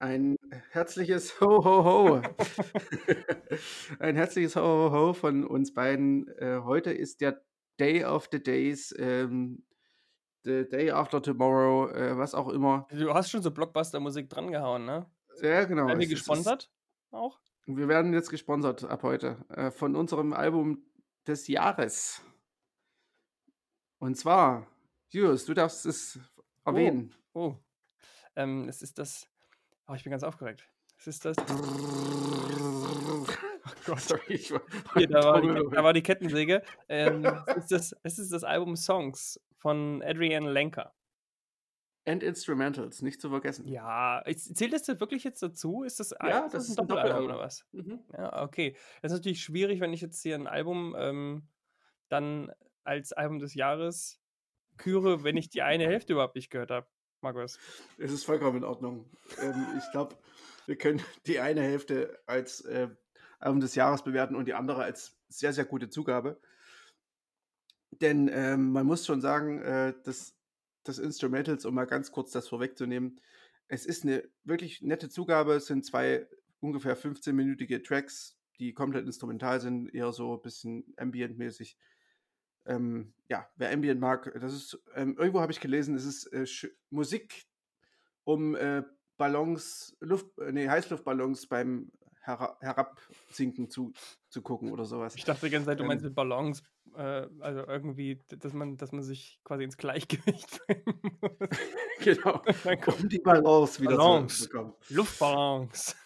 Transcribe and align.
Ein 0.00 0.36
herzliches 0.70 1.40
Ho, 1.40 1.64
ho, 1.64 1.84
ho. 1.84 2.22
Ein 3.98 4.16
herzliches 4.16 4.56
Ho, 4.56 4.62
ho, 4.62 4.90
ho 4.92 5.12
von 5.12 5.44
uns 5.46 5.74
beiden. 5.74 6.28
Äh, 6.38 6.60
heute 6.64 6.92
ist 6.92 7.20
der 7.20 7.42
Day 7.80 8.04
of 8.04 8.28
the 8.30 8.42
Days, 8.42 8.94
ähm, 8.98 9.64
the 10.44 10.68
Day 10.68 10.90
after 10.90 11.20
Tomorrow, 11.20 11.90
äh, 11.90 12.16
was 12.16 12.34
auch 12.34 12.48
immer. 12.48 12.86
Du 12.90 13.12
hast 13.12 13.30
schon 13.30 13.42
so 13.42 13.50
Blockbuster-Musik 13.50 14.30
drangehauen, 14.30 14.84
ne? 14.84 15.10
Ja, 15.42 15.64
genau. 15.64 15.86
Werden 15.86 16.00
wir 16.00 16.06
gesponsert 16.06 16.70
auch? 17.10 17.40
Wir 17.66 17.88
werden 17.88 18.14
jetzt 18.14 18.30
gesponsert 18.30 18.84
ab 18.84 19.02
heute 19.02 19.44
äh, 19.50 19.70
von 19.70 19.94
unserem 19.96 20.32
Album 20.32 20.82
des 21.26 21.48
Jahres. 21.48 22.22
Und 23.98 24.16
zwar, 24.16 24.66
Julius, 25.10 25.44
du 25.44 25.54
darfst 25.54 25.84
es 25.84 26.18
erwähnen. 26.64 27.14
Oh. 27.34 27.56
Ähm, 28.36 28.68
es 28.68 28.82
ist 28.82 28.98
das. 28.98 29.28
Oh, 29.86 29.94
ich 29.94 30.04
bin 30.04 30.10
ganz 30.10 30.22
aufgeregt. 30.22 30.68
Es 30.98 31.06
ist 31.06 31.24
das. 31.24 31.36
Oh 33.68 33.70
Gott. 33.84 34.00
Sorry, 34.00 34.22
ich 34.28 34.50
war, 34.50 34.62
Hier, 34.94 35.08
da, 35.08 35.22
war 35.22 35.40
die, 35.42 35.48
da 35.48 35.84
war 35.84 35.92
die 35.92 36.02
Kettensäge. 36.02 36.62
Ähm, 36.88 37.24
es, 37.48 37.56
ist 37.56 37.72
das, 37.72 37.96
es 38.02 38.18
ist 38.18 38.32
das 38.32 38.44
Album 38.44 38.76
Songs 38.76 39.38
von 39.56 40.02
Adrian 40.02 40.44
Lenker. 40.44 40.94
And 42.06 42.22
Instrumentals, 42.22 43.02
nicht 43.02 43.20
zu 43.20 43.28
vergessen. 43.28 43.68
Ja, 43.68 44.22
zählt 44.34 44.72
das 44.72 44.84
denn 44.84 44.98
wirklich 45.00 45.24
jetzt 45.24 45.42
dazu? 45.42 45.82
Ist 45.82 46.00
das, 46.00 46.14
Ja, 46.22 46.46
ist 46.46 46.54
das 46.54 46.68
ist 46.70 46.80
ein 46.80 46.86
Doppelalbum. 46.86 47.26
oder 47.26 47.38
was? 47.38 47.66
Mhm. 47.72 48.00
Ja, 48.16 48.42
okay. 48.42 48.74
Das 49.02 49.12
ist 49.12 49.18
natürlich 49.18 49.42
schwierig, 49.42 49.80
wenn 49.80 49.92
ich 49.92 50.00
jetzt 50.00 50.22
hier 50.22 50.36
ein 50.36 50.46
Album 50.46 50.96
ähm, 50.98 51.48
dann 52.08 52.50
als 52.84 53.12
Album 53.12 53.38
des 53.38 53.52
Jahres 53.54 54.18
küre, 54.78 55.24
wenn 55.24 55.36
ich 55.36 55.50
die 55.50 55.60
eine 55.60 55.84
Hälfte 55.84 56.14
überhaupt 56.14 56.36
nicht 56.36 56.48
gehört 56.48 56.70
habe. 56.70 56.86
Markus. 57.20 57.58
Es 57.98 58.12
ist 58.12 58.24
vollkommen 58.24 58.58
in 58.58 58.64
Ordnung. 58.64 59.04
ähm, 59.40 59.66
ich 59.76 59.90
glaube, 59.90 60.16
wir 60.66 60.76
können 60.76 61.02
die 61.26 61.40
eine 61.40 61.62
Hälfte 61.62 62.20
als 62.26 62.60
äh, 62.62 62.88
Album 63.40 63.60
des 63.60 63.74
Jahres 63.74 64.02
bewerten 64.02 64.36
und 64.36 64.46
die 64.46 64.54
andere 64.54 64.82
als 64.82 65.16
sehr, 65.28 65.52
sehr 65.52 65.64
gute 65.64 65.90
Zugabe. 65.90 66.40
Denn 67.90 68.30
ähm, 68.32 68.72
man 68.72 68.86
muss 68.86 69.04
schon 69.06 69.20
sagen, 69.20 69.60
äh, 69.62 69.94
dass 70.04 70.36
das 70.84 70.98
Instrumentals, 70.98 71.64
um 71.64 71.74
mal 71.74 71.86
ganz 71.86 72.12
kurz 72.12 72.30
das 72.30 72.48
vorwegzunehmen, 72.48 73.20
es 73.66 73.84
ist 73.84 74.04
eine 74.04 74.28
wirklich 74.44 74.82
nette 74.82 75.08
Zugabe. 75.08 75.54
Es 75.54 75.66
sind 75.66 75.84
zwei 75.84 76.26
ungefähr 76.60 76.96
15-minütige 76.96 77.84
Tracks, 77.84 78.38
die 78.58 78.72
komplett 78.72 79.06
instrumental 79.06 79.60
sind, 79.60 79.94
eher 79.94 80.12
so 80.12 80.34
ein 80.34 80.42
bisschen 80.42 80.94
ambient-mäßig. 80.96 81.76
Ähm, 82.68 83.12
ja, 83.28 83.48
wer 83.56 83.72
Ambient 83.72 84.00
mag, 84.00 84.32
das 84.40 84.52
ist, 84.52 84.78
ähm, 84.94 85.16
irgendwo 85.18 85.40
habe 85.40 85.52
ich 85.52 85.60
gelesen, 85.60 85.94
es 85.94 86.04
ist 86.04 86.26
äh, 86.26 86.46
Musik, 86.90 87.46
um 88.24 88.54
äh, 88.54 88.82
Ballons, 89.16 89.96
Luft, 90.00 90.26
äh, 90.38 90.52
nee, 90.52 90.68
Heißluftballons 90.68 91.46
beim 91.48 91.90
Hera 92.22 92.56
Herabsinken 92.60 93.70
zu, 93.70 93.92
zu 94.28 94.42
gucken 94.42 94.70
oder 94.70 94.84
sowas. 94.84 95.14
Ich 95.16 95.24
dachte 95.24 95.46
die 95.46 95.52
ganze 95.52 95.66
Zeit, 95.66 95.80
du 95.80 95.84
meinst 95.84 96.04
Ähm. 96.04 96.10
mit 96.10 96.14
Ballons, 96.14 96.62
äh, 96.94 97.26
also 97.40 97.66
irgendwie, 97.66 98.22
dass 98.28 98.52
man, 98.52 98.76
dass 98.76 98.92
man 98.92 99.02
sich 99.02 99.40
quasi 99.44 99.64
ins 99.64 99.76
Gleichgewicht 99.78 100.60
bringen 100.66 101.10
muss. 101.20 101.48
genau, 102.00 102.42
um 103.00 103.08
die 103.08 103.18
Balance 103.18 103.80
wieder 103.80 103.96
Ballons. 103.96 104.38
zu 104.38 104.48
bekommen. 104.48 104.74
Luftballons. 104.90 105.96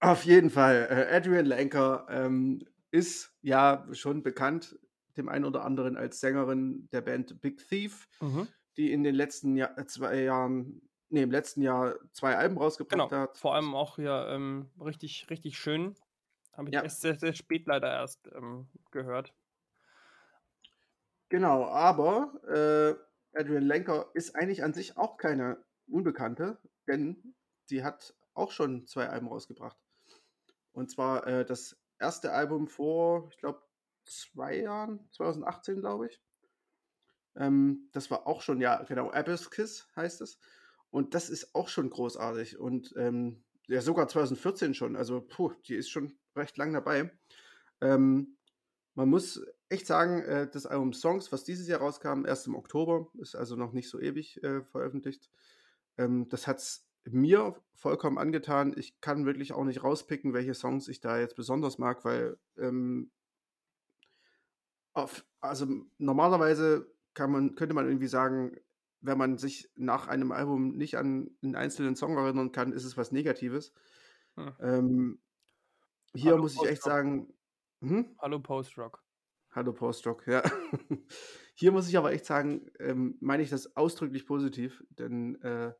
Auf 0.00 0.24
jeden 0.24 0.50
Fall. 0.50 0.88
Äh, 0.90 1.16
Adrian 1.16 1.46
Lenker 1.46 2.06
ähm, 2.10 2.62
ist 2.90 3.34
ja 3.40 3.86
schon 3.92 4.22
bekannt, 4.22 4.78
dem 5.16 5.28
einen 5.28 5.44
oder 5.44 5.64
anderen 5.64 5.96
als 5.96 6.20
Sängerin 6.20 6.88
der 6.92 7.00
Band 7.02 7.40
Big 7.40 7.66
Thief, 7.68 8.08
Mhm. 8.20 8.48
die 8.76 8.92
in 8.92 9.04
den 9.04 9.14
letzten 9.14 9.56
Jahr, 9.56 9.76
äh, 9.78 9.86
zwei 9.86 10.22
Jahren, 10.22 10.88
nee, 11.10 11.22
im 11.22 11.30
letzten 11.30 11.62
Jahr 11.62 11.96
zwei 12.12 12.36
Alben 12.36 12.58
rausgebracht 12.58 13.10
Genau. 13.10 13.10
hat. 13.12 13.38
Vor 13.38 13.54
allem 13.54 13.74
auch 13.74 13.96
hier 13.96 14.26
ähm, 14.30 14.70
richtig, 14.80 15.28
richtig 15.30 15.58
schön. 15.58 15.94
Habe 16.52 16.70
ich 16.70 16.74
Ja. 16.74 16.82
erst 16.82 17.00
sehr, 17.00 17.18
sehr 17.18 17.34
spät 17.34 17.66
leider 17.66 17.90
erst 17.90 18.28
ähm, 18.34 18.68
gehört. 18.90 19.34
Genau, 21.28 21.64
aber 21.66 22.42
äh, 23.34 23.38
Adrian 23.38 23.62
Lenker 23.62 24.10
ist 24.14 24.34
eigentlich 24.36 24.62
an 24.62 24.74
sich 24.74 24.96
auch 24.98 25.16
keine 25.16 25.64
Unbekannte, 25.86 26.58
denn 26.86 27.34
sie 27.64 27.82
hat 27.82 28.14
auch 28.34 28.50
schon 28.50 28.86
zwei 28.86 29.08
Alben 29.08 29.28
rausgebracht. 29.28 29.78
Und 30.72 30.90
zwar 30.90 31.26
äh, 31.26 31.44
das 31.44 31.78
erste 31.98 32.32
Album 32.32 32.68
vor, 32.68 33.28
ich 33.30 33.38
glaube, 33.38 33.62
zwei 34.04 34.58
Jahren, 34.58 35.08
2018, 35.12 35.80
glaube 35.80 36.08
ich. 36.08 36.20
Ähm, 37.36 37.88
das 37.92 38.10
war 38.10 38.26
auch 38.26 38.42
schon, 38.42 38.60
ja, 38.60 38.82
genau, 38.82 39.10
Abyss 39.10 39.50
Kiss 39.50 39.86
heißt 39.96 40.20
es. 40.20 40.38
Und 40.90 41.14
das 41.14 41.30
ist 41.30 41.54
auch 41.54 41.68
schon 41.68 41.88
großartig. 41.88 42.58
Und 42.58 42.94
ähm, 42.96 43.42
ja, 43.66 43.80
sogar 43.80 44.08
2014 44.08 44.74
schon. 44.74 44.96
Also, 44.96 45.20
puh, 45.20 45.52
die 45.66 45.74
ist 45.74 45.90
schon 45.90 46.12
recht 46.36 46.56
lang 46.58 46.72
dabei. 46.72 47.10
Ähm, 47.80 48.36
man 48.94 49.08
muss 49.08 49.42
echt 49.70 49.86
sagen, 49.86 50.22
äh, 50.22 50.50
das 50.50 50.66
Album 50.66 50.92
Songs, 50.92 51.32
was 51.32 51.44
dieses 51.44 51.66
Jahr 51.68 51.80
rauskam, 51.80 52.26
erst 52.26 52.46
im 52.46 52.54
Oktober, 52.54 53.08
ist 53.18 53.34
also 53.34 53.56
noch 53.56 53.72
nicht 53.72 53.88
so 53.88 53.98
ewig 53.98 54.42
äh, 54.42 54.62
veröffentlicht. 54.64 55.30
Ähm, 55.96 56.28
das 56.28 56.46
hat 56.46 56.58
es 56.58 56.86
mir 57.04 57.56
vollkommen 57.74 58.18
angetan. 58.18 58.74
Ich 58.76 59.00
kann 59.00 59.24
wirklich 59.24 59.52
auch 59.52 59.64
nicht 59.64 59.82
rauspicken, 59.82 60.34
welche 60.34 60.54
Songs 60.54 60.88
ich 60.88 61.00
da 61.00 61.18
jetzt 61.18 61.36
besonders 61.36 61.78
mag, 61.78 62.04
weil 62.04 62.36
ähm, 62.58 63.10
auf, 64.94 65.24
also 65.40 65.66
normalerweise 65.98 66.92
kann 67.14 67.30
man, 67.30 67.54
könnte 67.54 67.74
man 67.74 67.86
irgendwie 67.86 68.06
sagen, 68.06 68.56
wenn 69.00 69.18
man 69.18 69.36
sich 69.38 69.70
nach 69.74 70.06
einem 70.06 70.32
Album 70.32 70.76
nicht 70.76 70.96
an 70.96 71.30
einen 71.42 71.56
einzelnen 71.56 71.96
Song 71.96 72.16
erinnern 72.16 72.52
kann, 72.52 72.72
ist 72.72 72.84
es 72.84 72.96
was 72.96 73.12
Negatives. 73.12 73.72
Hm. 74.36 74.52
Ähm, 74.60 75.20
hier 76.14 76.32
Hallo, 76.32 76.42
muss 76.42 76.54
ich 76.54 76.64
echt 76.64 76.82
sagen, 76.82 77.34
hm? 77.80 78.14
Hallo 78.18 78.40
Post-Rock. 78.40 79.02
Hallo 79.54 79.74
Postrock, 79.74 80.26
ja. 80.26 80.42
Hier 81.54 81.72
muss 81.72 81.86
ich 81.88 81.98
aber 81.98 82.12
echt 82.12 82.24
sagen, 82.24 82.70
ähm, 82.78 83.18
meine 83.20 83.42
ich 83.42 83.50
das 83.50 83.76
ausdrücklich 83.76 84.24
positiv, 84.26 84.82
denn 84.88 85.40
äh, 85.42 85.74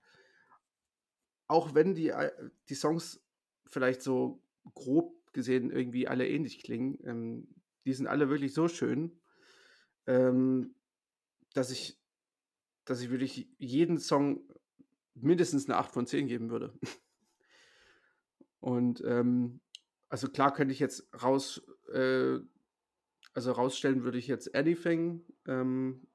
auch 1.48 1.74
wenn 1.74 1.94
die, 1.94 2.12
Al- 2.12 2.52
die 2.68 2.74
Songs 2.74 3.24
vielleicht 3.66 4.02
so 4.02 4.42
grob 4.74 5.32
gesehen 5.32 5.70
irgendwie 5.70 6.06
alle 6.06 6.28
ähnlich 6.28 6.62
klingen, 6.62 6.98
ähm, 7.04 7.61
die 7.84 7.92
sind 7.92 8.06
alle 8.06 8.28
wirklich 8.28 8.54
so 8.54 8.68
schön, 8.68 9.20
ähm, 10.06 10.74
dass 11.54 11.70
ich, 11.70 11.98
dass 12.84 13.00
ich 13.00 13.10
wirklich 13.10 13.48
jeden 13.58 13.98
Song 13.98 14.48
mindestens 15.14 15.66
eine 15.68 15.78
8 15.78 15.92
von 15.92 16.06
10 16.06 16.26
geben 16.26 16.50
würde. 16.50 16.78
Und 18.60 19.02
ähm, 19.04 19.60
also 20.08 20.28
klar 20.28 20.52
könnte 20.52 20.72
ich 20.72 20.78
jetzt 20.78 21.08
raus, 21.22 21.62
äh, 21.92 22.38
also 23.34 23.52
rausstellen 23.52 24.04
würde 24.04 24.18
ich 24.18 24.26
jetzt 24.28 24.54
Anything, 24.54 25.24
ähm, 25.46 26.06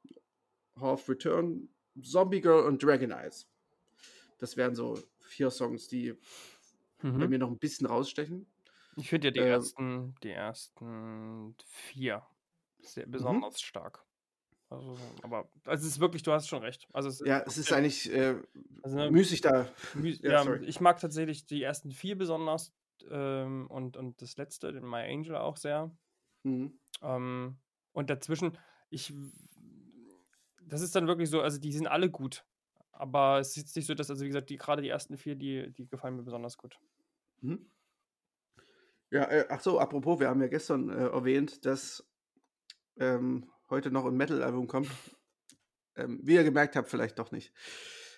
Half 0.79 1.09
Return, 1.09 1.69
Zombie 2.01 2.41
Girl 2.41 2.65
und 2.65 2.81
Dragon 2.83 3.11
Eyes. 3.11 3.49
Das 4.37 4.55
wären 4.55 4.75
so 4.75 4.99
vier 5.19 5.49
Songs, 5.49 5.87
die 5.87 6.13
bei 7.01 7.09
Mhm. 7.09 7.29
mir 7.29 7.39
noch 7.39 7.49
ein 7.49 7.57
bisschen 7.59 7.87
rausstechen. 7.87 8.45
Ich 8.97 9.09
finde 9.09 9.27
ja 9.27 9.31
die 9.31 9.41
Ähm, 9.41 9.45
ersten, 9.45 10.15
die 10.23 10.31
ersten 10.31 11.55
vier 11.65 12.25
sehr 12.79 13.05
besonders 13.07 13.61
stark. 13.61 14.05
Also, 14.69 14.97
aber 15.23 15.51
also 15.65 15.85
es 15.87 15.93
ist 15.95 15.99
wirklich, 15.99 16.23
du 16.23 16.31
hast 16.33 16.47
schon 16.49 16.63
recht. 16.63 16.87
Also 16.93 17.09
es 17.09 17.25
Ja, 17.25 17.43
es 17.45 17.57
ist 17.57 17.71
eigentlich 17.73 18.11
äh, 18.11 18.35
also, 18.81 18.97
ne, 18.97 19.11
müßig 19.11 19.41
da. 19.41 19.69
Mü- 19.93 20.19
Ja, 20.23 20.45
Ja, 20.45 20.61
ich 20.63 20.81
mag 20.81 20.99
tatsächlich 20.99 21.45
die 21.47 21.63
ersten 21.63 21.91
vier 21.91 22.17
besonders 22.17 22.73
ähm, 23.09 23.67
und, 23.69 23.97
und 23.97 24.21
das 24.21 24.37
letzte, 24.37 24.73
den 24.73 24.85
My 24.89 25.03
Angel 25.11 25.37
auch 25.37 25.57
sehr. 25.57 25.91
Mhm. 26.43 26.77
Ähm, 27.01 27.59
und 27.93 28.09
dazwischen, 28.09 28.57
ich, 28.89 29.13
das 30.61 30.81
ist 30.81 30.95
dann 30.95 31.07
wirklich 31.07 31.29
so, 31.29 31.41
also 31.41 31.59
die 31.59 31.71
sind 31.71 31.87
alle 31.87 32.09
gut. 32.09 32.45
Aber 32.91 33.39
es 33.39 33.49
ist 33.49 33.57
jetzt 33.57 33.75
nicht 33.75 33.85
so, 33.85 33.93
dass, 33.93 34.09
also 34.09 34.23
wie 34.23 34.27
gesagt, 34.29 34.49
die 34.49 34.57
gerade 34.57 34.81
die 34.81 34.89
ersten 34.89 35.17
vier, 35.17 35.35
die, 35.35 35.71
die 35.71 35.87
gefallen 35.87 36.15
mir 36.15 36.23
besonders 36.23 36.57
gut. 36.57 36.79
Mhm. 37.41 37.67
Ja, 39.09 39.23
äh, 39.23 39.45
ach 39.49 39.61
so, 39.61 39.79
apropos, 39.79 40.19
wir 40.19 40.27
haben 40.27 40.41
ja 40.41 40.47
gestern 40.47 40.89
äh, 40.89 41.07
erwähnt, 41.07 41.65
dass 41.65 42.05
ähm, 42.97 43.49
heute 43.69 43.91
noch 43.91 44.05
ein 44.05 44.17
Metal-Album 44.17 44.67
kommt. 44.67 44.89
Ähm, 45.95 46.19
wie 46.23 46.35
ihr 46.35 46.43
gemerkt 46.43 46.75
habt, 46.75 46.89
vielleicht 46.89 47.17
doch 47.17 47.31
nicht. 47.31 47.53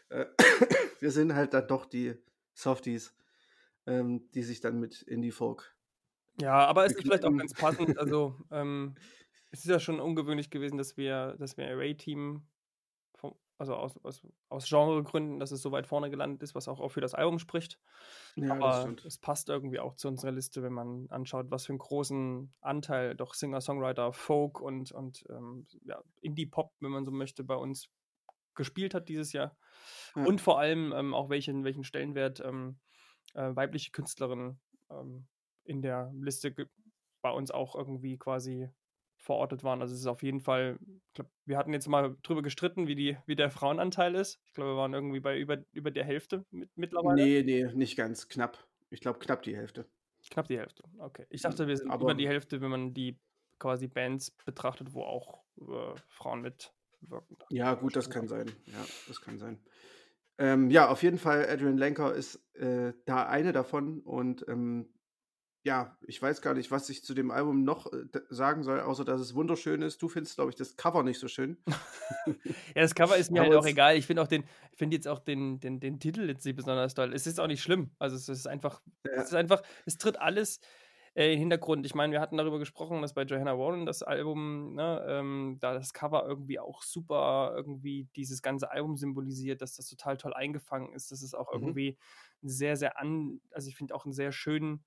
Äh, 0.09 0.25
wir 0.99 1.11
sind 1.11 1.33
halt 1.33 1.53
dann 1.53 1.67
doch 1.67 1.85
die 1.85 2.15
Softies, 2.53 3.13
ähm, 3.85 4.29
die 4.31 4.43
sich 4.43 4.61
dann 4.61 4.79
mit 4.79 5.01
Indie-Folk. 5.03 5.75
Ja, 6.41 6.65
aber 6.65 6.85
es 6.85 6.93
ist 6.93 7.03
vielleicht 7.03 7.25
auch 7.25 7.35
ganz 7.35 7.53
passend. 7.53 7.97
Also, 7.99 8.35
ähm, 8.51 8.95
es 9.51 9.59
ist 9.59 9.69
ja 9.69 9.79
schon 9.79 9.99
ungewöhnlich 9.99 10.49
gewesen, 10.49 10.77
dass 10.77 10.97
wir, 10.97 11.35
dass 11.39 11.57
wir 11.57 11.67
Array-Team, 11.67 12.43
vom- 13.19 13.35
also 13.57 13.75
aus, 13.75 13.97
aus, 14.03 14.25
aus 14.47 14.69
Genregründen, 14.69 15.39
dass 15.39 15.51
es 15.51 15.61
so 15.61 15.71
weit 15.73 15.85
vorne 15.85 16.09
gelandet 16.09 16.41
ist, 16.43 16.55
was 16.55 16.69
auch, 16.69 16.79
auch 16.79 16.89
für 16.89 17.01
das 17.01 17.13
Album 17.13 17.39
spricht. 17.39 17.77
Ja, 18.35 18.53
Aber 18.53 18.95
es 19.05 19.17
passt 19.17 19.49
irgendwie 19.49 19.79
auch 19.79 19.95
zu 19.95 20.07
unserer 20.07 20.31
Liste, 20.31 20.63
wenn 20.63 20.71
man 20.71 21.07
anschaut, 21.09 21.51
was 21.51 21.65
für 21.65 21.73
einen 21.73 21.79
großen 21.79 22.53
Anteil 22.61 23.15
doch 23.15 23.33
Singer-Songwriter, 23.33 24.13
Folk 24.13 24.61
und, 24.61 24.93
und 24.93 25.25
ähm, 25.29 25.67
ja, 25.83 26.01
Indie-Pop, 26.21 26.73
wenn 26.79 26.91
man 26.91 27.03
so 27.03 27.11
möchte, 27.11 27.43
bei 27.43 27.55
uns 27.55 27.89
gespielt 28.55 28.93
hat 28.93 29.09
dieses 29.09 29.33
Jahr. 29.33 29.57
Ja. 30.15 30.23
Und 30.23 30.39
vor 30.39 30.57
allem 30.59 30.93
ähm, 30.95 31.13
auch 31.13 31.29
welchen, 31.29 31.65
welchen 31.65 31.83
Stellenwert 31.83 32.39
ähm, 32.39 32.79
äh, 33.33 33.55
weibliche 33.55 33.91
Künstlerinnen 33.91 34.59
ähm, 34.89 35.27
in 35.65 35.81
der 35.81 36.11
Liste 36.15 36.55
bei 37.21 37.31
uns 37.31 37.51
auch 37.51 37.75
irgendwie 37.75 38.17
quasi 38.17 38.69
verortet 39.19 39.63
waren. 39.63 39.81
Also 39.81 39.93
es 39.93 39.99
ist 40.01 40.07
auf 40.07 40.23
jeden 40.23 40.39
Fall, 40.39 40.79
ich 41.07 41.13
glaube, 41.13 41.29
wir 41.45 41.57
hatten 41.57 41.73
jetzt 41.73 41.87
mal 41.87 42.15
drüber 42.23 42.41
gestritten, 42.41 42.87
wie, 42.87 42.95
die, 42.95 43.17
wie 43.25 43.35
der 43.35 43.51
Frauenanteil 43.51 44.15
ist. 44.15 44.39
Ich 44.45 44.53
glaube, 44.53 44.71
wir 44.71 44.77
waren 44.77 44.93
irgendwie 44.93 45.19
bei 45.19 45.37
über, 45.37 45.57
über 45.73 45.91
der 45.91 46.05
Hälfte 46.05 46.45
mit, 46.51 46.69
mittlerweile. 46.75 47.21
Nee, 47.21 47.43
nee, 47.43 47.65
nicht 47.73 47.95
ganz 47.97 48.27
knapp. 48.29 48.65
Ich 48.89 49.01
glaube 49.01 49.19
knapp 49.19 49.43
die 49.43 49.55
Hälfte. 49.55 49.85
Knapp 50.29 50.47
die 50.47 50.57
Hälfte, 50.57 50.83
okay. 50.97 51.25
Ich 51.29 51.41
dachte, 51.41 51.67
wir 51.67 51.77
sind 51.77 51.91
Aber- 51.91 52.03
über 52.03 52.13
die 52.15 52.27
Hälfte, 52.27 52.59
wenn 52.61 52.69
man 52.71 52.93
die 52.93 53.17
quasi 53.57 53.87
Bands 53.87 54.31
betrachtet, 54.45 54.93
wo 54.93 55.03
auch 55.03 55.43
äh, 55.59 55.95
Frauen 56.07 56.41
mitwirken. 56.41 57.37
Ja, 57.49 57.73
gut, 57.75 57.95
das 57.95 58.09
kann 58.09 58.27
sein. 58.27 58.51
Ja, 58.65 58.85
das 59.07 59.21
kann 59.21 59.37
sein. 59.37 59.59
Ähm, 60.37 60.69
ja, 60.69 60.89
auf 60.89 61.03
jeden 61.03 61.17
Fall, 61.17 61.45
Adrian 61.49 61.77
Lenker 61.77 62.13
ist 62.13 62.35
äh, 62.55 62.93
da 63.05 63.27
eine 63.27 63.51
davon 63.51 63.99
und 63.99 64.45
ähm, 64.47 64.89
ja, 65.63 65.97
ich 66.01 66.21
weiß 66.21 66.41
gar 66.41 66.53
nicht, 66.53 66.71
was 66.71 66.89
ich 66.89 67.03
zu 67.03 67.13
dem 67.13 67.31
Album 67.31 67.63
noch 67.63 67.91
äh, 67.91 68.05
sagen 68.29 68.63
soll, 68.63 68.79
außer 68.79 69.05
dass 69.05 69.19
es 69.21 69.35
wunderschön 69.35 69.81
ist. 69.81 70.01
Du 70.01 70.07
findest, 70.09 70.35
glaube 70.35 70.51
ich, 70.51 70.55
das 70.55 70.77
Cover 70.77 71.03
nicht 71.03 71.19
so 71.19 71.27
schön. 71.27 71.57
Ja, 72.75 72.81
das 72.81 72.95
Cover 72.95 73.17
ist 73.17 73.31
mir 73.31 73.41
Aber 73.41 73.43
halt 73.43 73.55
auch 73.55 73.65
egal. 73.65 73.95
Ich 73.97 74.05
finde 74.07 74.21
auch 74.21 74.27
den, 74.27 74.43
ich 74.71 74.77
finde 74.77 74.95
jetzt 74.95 75.07
auch 75.07 75.19
den, 75.19 75.59
den, 75.59 75.79
den 75.79 75.99
Titel 75.99 76.27
jetzt 76.27 76.45
nicht 76.45 76.55
besonders 76.55 76.93
toll. 76.93 77.13
Es 77.13 77.27
ist 77.27 77.39
auch 77.39 77.47
nicht 77.47 77.61
schlimm. 77.61 77.91
Also 77.99 78.15
es 78.15 78.29
ist 78.29 78.47
einfach, 78.47 78.81
Ja. 79.05 79.23
es 79.23 79.27
ist 79.27 79.33
einfach, 79.33 79.61
es 79.85 79.97
tritt 79.97 80.19
alles 80.19 80.59
äh, 81.15 81.25
in 81.25 81.31
den 81.31 81.39
Hintergrund. 81.39 81.85
Ich 81.85 81.95
meine, 81.95 82.13
wir 82.13 82.21
hatten 82.21 82.37
darüber 82.37 82.59
gesprochen, 82.59 83.01
dass 83.01 83.13
bei 83.13 83.23
Johanna 83.23 83.57
Warren 83.57 83.85
das 83.85 84.03
Album, 84.03 84.75
ne, 84.75 85.03
ähm, 85.07 85.57
da 85.59 85.73
das 85.73 85.93
Cover 85.93 86.25
irgendwie 86.27 86.59
auch 86.59 86.83
super 86.83 87.53
irgendwie 87.55 88.07
dieses 88.15 88.41
ganze 88.41 88.71
Album 88.71 88.97
symbolisiert, 88.97 89.61
dass 89.61 89.75
das 89.75 89.87
total 89.87 90.17
toll 90.17 90.33
eingefangen 90.33 90.93
ist. 90.93 91.11
Das 91.11 91.21
ist 91.21 91.35
auch 91.35 91.51
Mhm. 91.51 91.75
irgendwie 91.75 91.97
ein 92.43 92.49
sehr, 92.49 92.75
sehr 92.77 92.99
an, 92.99 93.41
also 93.51 93.67
ich 93.69 93.75
finde 93.75 93.95
auch 93.95 94.05
ein 94.05 94.13
sehr 94.13 94.31
schön 94.31 94.83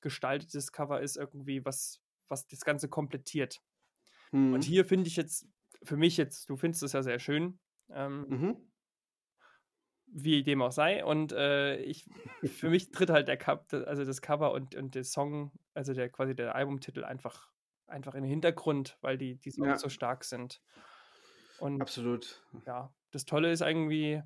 gestaltetes 0.00 0.72
Cover 0.72 1.00
ist 1.00 1.16
irgendwie, 1.16 1.64
was, 1.64 2.00
was 2.28 2.46
das 2.46 2.60
Ganze 2.64 2.88
komplettiert. 2.88 3.62
Hm. 4.30 4.52
Und 4.54 4.62
hier 4.64 4.84
finde 4.84 5.08
ich 5.08 5.16
jetzt, 5.16 5.46
für 5.82 5.96
mich 5.96 6.16
jetzt, 6.16 6.48
du 6.50 6.56
findest 6.56 6.82
es 6.82 6.92
ja 6.92 7.02
sehr 7.02 7.18
schön, 7.18 7.58
ähm, 7.90 8.26
Mhm. 8.28 8.70
wie 10.06 10.42
dem 10.42 10.62
auch 10.62 10.72
sei. 10.72 11.04
Und 11.04 11.32
äh, 11.32 11.76
ich, 11.78 12.04
für 12.44 12.70
mich 12.70 12.90
tritt 12.90 13.10
halt 13.10 13.28
der 13.28 13.36
Cup, 13.36 13.72
also 13.72 14.04
das 14.04 14.20
Cover 14.22 14.52
und, 14.52 14.74
und 14.74 14.94
der 14.94 15.04
Song, 15.04 15.52
also 15.74 15.94
der 15.94 16.08
quasi 16.10 16.34
der 16.34 16.54
Albumtitel 16.54 17.04
einfach, 17.04 17.52
einfach 17.86 18.14
in 18.14 18.22
den 18.22 18.30
Hintergrund, 18.30 18.98
weil 19.00 19.18
die, 19.18 19.36
die 19.36 19.50
Songs 19.50 19.68
Ja. 19.68 19.76
so 19.78 19.88
stark 19.88 20.24
sind. 20.24 20.60
Und 21.58 21.80
Absolut. 21.80 22.42
ja, 22.66 22.92
das 23.10 23.24
Tolle 23.24 23.52
ist 23.52 23.60
irgendwie 23.60 24.22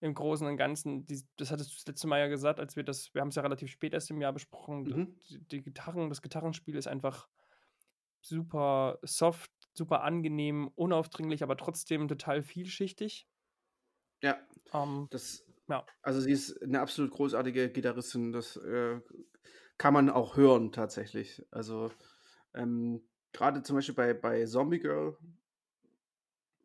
im 0.00 0.14
Großen 0.14 0.46
und 0.46 0.56
Ganzen, 0.56 1.06
die, 1.06 1.22
das 1.36 1.50
hattest 1.50 1.70
du 1.72 1.74
das 1.76 1.86
letzte 1.86 2.06
Mal 2.08 2.20
ja 2.20 2.28
gesagt, 2.28 2.58
als 2.60 2.76
wir 2.76 2.84
das, 2.84 3.12
wir 3.14 3.20
haben 3.20 3.28
es 3.28 3.34
ja 3.36 3.42
relativ 3.42 3.70
spät 3.70 3.94
erst 3.94 4.10
im 4.10 4.20
Jahr 4.20 4.32
besprochen, 4.32 4.84
Mhm. 4.84 5.14
die, 5.28 5.38
die 5.46 5.62
Gitarren, 5.62 6.08
das 6.08 6.22
Gitarrenspiel 6.22 6.76
ist 6.76 6.88
einfach 6.88 7.28
super 8.22 8.98
soft, 9.02 9.50
super 9.74 10.02
angenehm, 10.02 10.70
unaufdringlich, 10.74 11.42
aber 11.42 11.56
trotzdem 11.56 12.08
total 12.08 12.42
vielschichtig. 12.42 13.26
Ja, 14.22 14.38
Ähm, 14.72 15.08
das. 15.10 15.44
Ja. 15.68 15.86
Also 16.02 16.20
sie 16.20 16.32
ist 16.32 16.62
eine 16.62 16.80
absolut 16.80 17.10
großartige 17.10 17.70
Gitarristin. 17.70 18.32
Das 18.32 18.56
äh, 18.56 19.00
kann 19.78 19.94
man 19.94 20.10
auch 20.10 20.36
hören 20.36 20.72
tatsächlich. 20.72 21.42
Also 21.50 21.90
ähm, 22.54 23.02
gerade 23.32 23.62
zum 23.62 23.76
Beispiel 23.76 23.94
bei, 23.94 24.14
bei 24.14 24.44
Zombie 24.46 24.80
Girl 24.80 25.16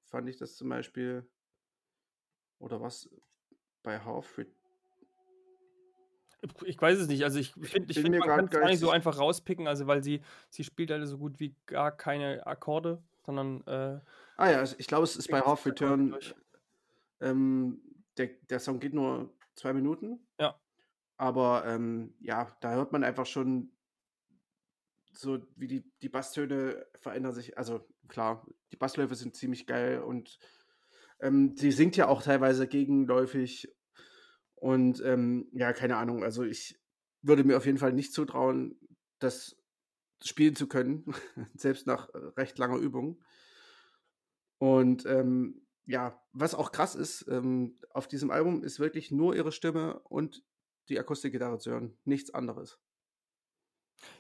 fand 0.06 0.30
ich 0.30 0.38
das 0.38 0.56
zum 0.56 0.70
Beispiel. 0.70 1.30
Oder 2.60 2.82
was? 2.82 3.10
Bei 3.84 4.00
Half 4.00 4.40
Ich 6.66 6.82
weiß 6.82 7.00
es 7.00 7.08
nicht. 7.08 7.24
Also 7.24 7.40
ich 7.40 7.54
finde, 7.54 7.92
ich 7.92 8.02
bin 8.02 8.14
find, 8.14 8.20
man 8.20 8.28
kann 8.30 8.46
es 8.46 8.52
gar 8.52 8.66
nicht 8.66 8.80
so 8.80 8.90
einfach 8.90 9.20
rauspicken, 9.20 9.68
also 9.68 9.88
weil 9.88 10.04
sie, 10.04 10.22
sie 10.50 10.64
spielt 10.64 10.92
halt 10.92 11.08
so 11.08 11.18
gut 11.18 11.40
wie 11.40 11.56
gar 11.66 11.96
keine 11.96 12.46
Akkorde, 12.46 13.02
sondern 13.26 13.66
äh, 13.68 14.00
Ah 14.38 14.50
ja, 14.50 14.64
ich 14.64 14.88
glaube, 14.88 15.04
es 15.06 15.16
ist 15.16 15.30
bei 15.30 15.42
Half 15.42 15.66
Return. 15.66 16.16
Ähm, 17.22 17.82
der, 18.18 18.28
der 18.50 18.60
Song 18.60 18.80
geht 18.80 18.94
nur 18.94 19.34
zwei 19.56 19.74
Minuten. 19.74 20.20
Ja. 20.40 20.60
Aber 21.18 21.64
ähm, 21.66 22.14
ja, 22.20 22.56
da 22.60 22.74
hört 22.74 22.92
man 22.92 23.04
einfach 23.04 23.26
schon 23.26 23.72
so, 25.14 25.40
wie 25.56 25.68
die, 25.68 25.84
die 26.02 26.10
Basstöne 26.10 26.86
verändern 27.00 27.34
sich. 27.34 27.58
Also 27.58 27.88
klar, 28.10 28.46
die 28.72 28.76
Bassläufe 28.76 29.16
sind 29.16 29.36
ziemlich 29.36 29.66
geil 29.66 30.02
und 30.02 30.38
ähm, 31.20 31.56
sie 31.56 31.72
singt 31.72 31.98
ja 31.98 32.08
auch 32.08 32.22
teilweise 32.22 32.68
gegenläufig. 32.68 33.74
Und 34.56 35.02
ähm, 35.04 35.50
ja, 35.52 35.74
keine 35.74 35.98
Ahnung. 35.98 36.24
Also 36.24 36.44
ich 36.44 36.80
würde 37.22 37.44
mir 37.44 37.58
auf 37.58 37.66
jeden 37.66 37.78
Fall 37.78 37.94
nicht 37.94 38.14
zutrauen, 38.14 38.80
das 39.20 39.58
spielen 40.24 40.56
zu 40.56 40.68
können, 40.68 41.06
selbst 41.56 41.88
nach 41.88 42.10
äh, 42.10 42.18
recht 42.38 42.58
langer 42.58 42.78
Übung. 42.78 43.22
Und 44.58 45.06
ähm, 45.06 45.66
ja, 45.86 46.20
was 46.32 46.56
auch 46.56 46.72
krass 46.72 46.96
ist, 46.96 47.28
ähm, 47.28 47.78
auf 47.92 48.08
diesem 48.08 48.32
Album 48.32 48.64
ist 48.64 48.80
wirklich 48.80 49.12
nur 49.12 49.36
ihre 49.36 49.52
Stimme 49.52 50.00
und 50.00 50.44
die 50.90 51.00
Akustikgitarre 51.00 51.60
zu 51.60 51.72
hören, 51.72 51.98
nichts 52.06 52.34
anderes. 52.34 52.80